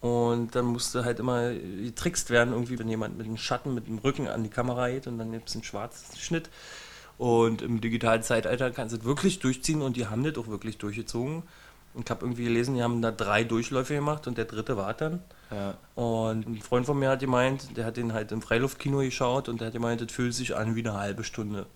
und 0.00 0.56
dann 0.56 0.64
musste 0.64 1.04
halt 1.04 1.20
immer 1.20 1.52
getrickst 1.52 2.30
werden, 2.30 2.52
irgendwie, 2.52 2.78
wenn 2.80 2.88
jemand 2.88 3.16
mit 3.16 3.26
dem 3.26 3.36
Schatten, 3.36 3.74
mit 3.74 3.86
dem 3.86 3.98
Rücken 3.98 4.26
an 4.26 4.42
die 4.42 4.50
Kamera 4.50 4.88
geht 4.88 5.06
und 5.06 5.18
dann 5.18 5.30
gibt 5.30 5.48
es 5.48 5.54
einen 5.54 5.62
schwarzen 5.62 6.18
Schnitt. 6.18 6.50
Und 7.18 7.62
im 7.62 7.80
digitalen 7.80 8.24
Zeitalter 8.24 8.72
kannst 8.72 8.92
du 8.94 8.96
das 8.96 9.06
wirklich 9.06 9.38
durchziehen 9.38 9.82
und 9.82 9.96
die 9.96 10.08
haben 10.08 10.24
das 10.24 10.36
auch 10.36 10.48
wirklich 10.48 10.78
durchgezogen. 10.78 11.44
Ich 11.94 12.10
habe 12.10 12.24
irgendwie 12.24 12.44
gelesen, 12.44 12.74
die 12.74 12.82
haben 12.82 13.02
da 13.02 13.10
drei 13.10 13.44
Durchläufe 13.44 13.94
gemacht 13.94 14.26
und 14.26 14.38
der 14.38 14.46
dritte 14.46 14.76
war 14.76 14.94
dann. 14.94 15.20
ja. 15.50 15.74
Und 15.94 16.46
ein 16.46 16.60
Freund 16.62 16.86
von 16.86 16.98
mir 16.98 17.10
hat 17.10 17.20
gemeint, 17.20 17.76
der 17.76 17.84
hat 17.84 17.96
den 17.96 18.12
halt 18.14 18.32
im 18.32 18.40
Freiluftkino 18.40 18.98
geschaut 18.98 19.48
und 19.48 19.60
der 19.60 19.66
hat 19.66 19.74
gemeint, 19.74 20.00
das 20.00 20.10
fühlt 20.10 20.34
sich 20.34 20.56
an 20.56 20.74
wie 20.74 20.80
eine 20.80 20.94
halbe 20.94 21.24
Stunde. 21.24 21.66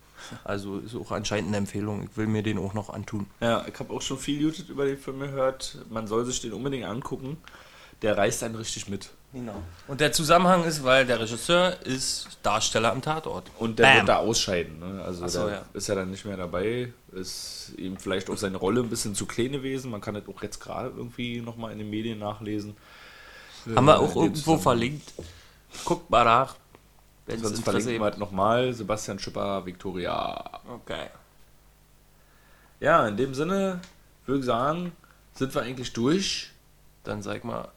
Also 0.43 0.79
ist 0.79 0.95
auch 0.95 1.11
anscheinend 1.11 1.49
eine 1.49 1.57
Empfehlung. 1.57 2.03
Ich 2.09 2.17
will 2.17 2.25
mir 2.27 2.41
den 2.41 2.57
auch 2.57 2.73
noch 2.73 2.89
antun. 2.89 3.27
Ja, 3.39 3.63
ich 3.67 3.79
habe 3.79 3.93
auch 3.93 4.01
schon 4.01 4.17
viel 4.17 4.41
YouTube 4.41 4.69
über 4.69 4.85
den 4.85 4.97
Film 4.97 5.19
gehört. 5.19 5.77
Man 5.89 6.07
soll 6.07 6.25
sich 6.25 6.41
den 6.41 6.53
unbedingt 6.53 6.85
angucken. 6.85 7.37
Der 8.01 8.17
reißt 8.17 8.43
einen 8.43 8.55
richtig 8.55 8.87
mit. 8.87 9.09
Genau. 9.33 9.61
Und 9.87 9.99
der 9.99 10.11
Zusammenhang 10.11 10.63
ist, 10.63 10.83
weil 10.83 11.05
der 11.05 11.19
Regisseur 11.19 11.81
ist 11.83 12.27
Darsteller 12.43 12.91
am 12.91 13.01
Tatort. 13.01 13.51
Und 13.59 13.77
der 13.79 13.83
Bam. 13.83 13.95
wird 13.97 14.09
da 14.09 14.17
ausscheiden. 14.17 14.79
Ne? 14.79 15.03
Also 15.03 15.27
so, 15.27 15.47
der 15.47 15.57
ja. 15.57 15.65
ist 15.73 15.87
ja 15.87 15.95
dann 15.95 16.09
nicht 16.11 16.25
mehr 16.25 16.37
dabei. 16.37 16.93
Ist 17.11 17.73
ihm 17.77 17.97
vielleicht 17.97 18.29
auch 18.29 18.37
seine 18.37 18.57
Rolle 18.57 18.81
ein 18.81 18.89
bisschen 18.89 19.15
zu 19.15 19.25
klein 19.25 19.51
gewesen. 19.51 19.91
Man 19.91 20.01
kann 20.01 20.13
das 20.13 20.23
auch 20.27 20.41
jetzt 20.43 20.59
gerade 20.59 20.89
irgendwie 20.95 21.41
nochmal 21.41 21.71
in 21.71 21.79
den 21.79 21.89
Medien 21.89 22.19
nachlesen. 22.19 22.77
Haben 23.75 23.85
wir 23.85 23.95
Äh, 23.95 23.97
auch 23.97 24.15
irgendwo 24.15 24.57
verlinkt. 24.57 25.11
Guckt 25.83 26.09
mal 26.09 26.23
nach. 26.23 26.55
Wenn 27.25 27.35
es 27.35 27.41
Sonst 27.41 27.63
verlinken 27.63 27.95
wir 27.95 28.03
halt 28.05 28.17
nochmal 28.17 28.73
Sebastian 28.73 29.19
Schipper, 29.19 29.65
Victoria. 29.65 30.61
Okay. 30.73 31.07
Ja, 32.79 33.05
in 33.07 33.17
dem 33.17 33.33
Sinne 33.33 33.81
würde 34.25 34.39
ich 34.39 34.45
sagen, 34.45 34.93
sind 35.33 35.53
wir 35.53 35.63
eigentlich 35.63 35.91
durch. 35.91 36.51
Dann 37.03 37.21
sag 37.21 37.43
mal, 37.43 37.67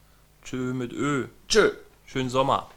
tschö 0.51 0.75
mit 0.75 0.93
Ö. 0.93 1.29
Tschö. 1.49 1.71
Schönen 2.07 2.29
Sommer. 2.29 2.69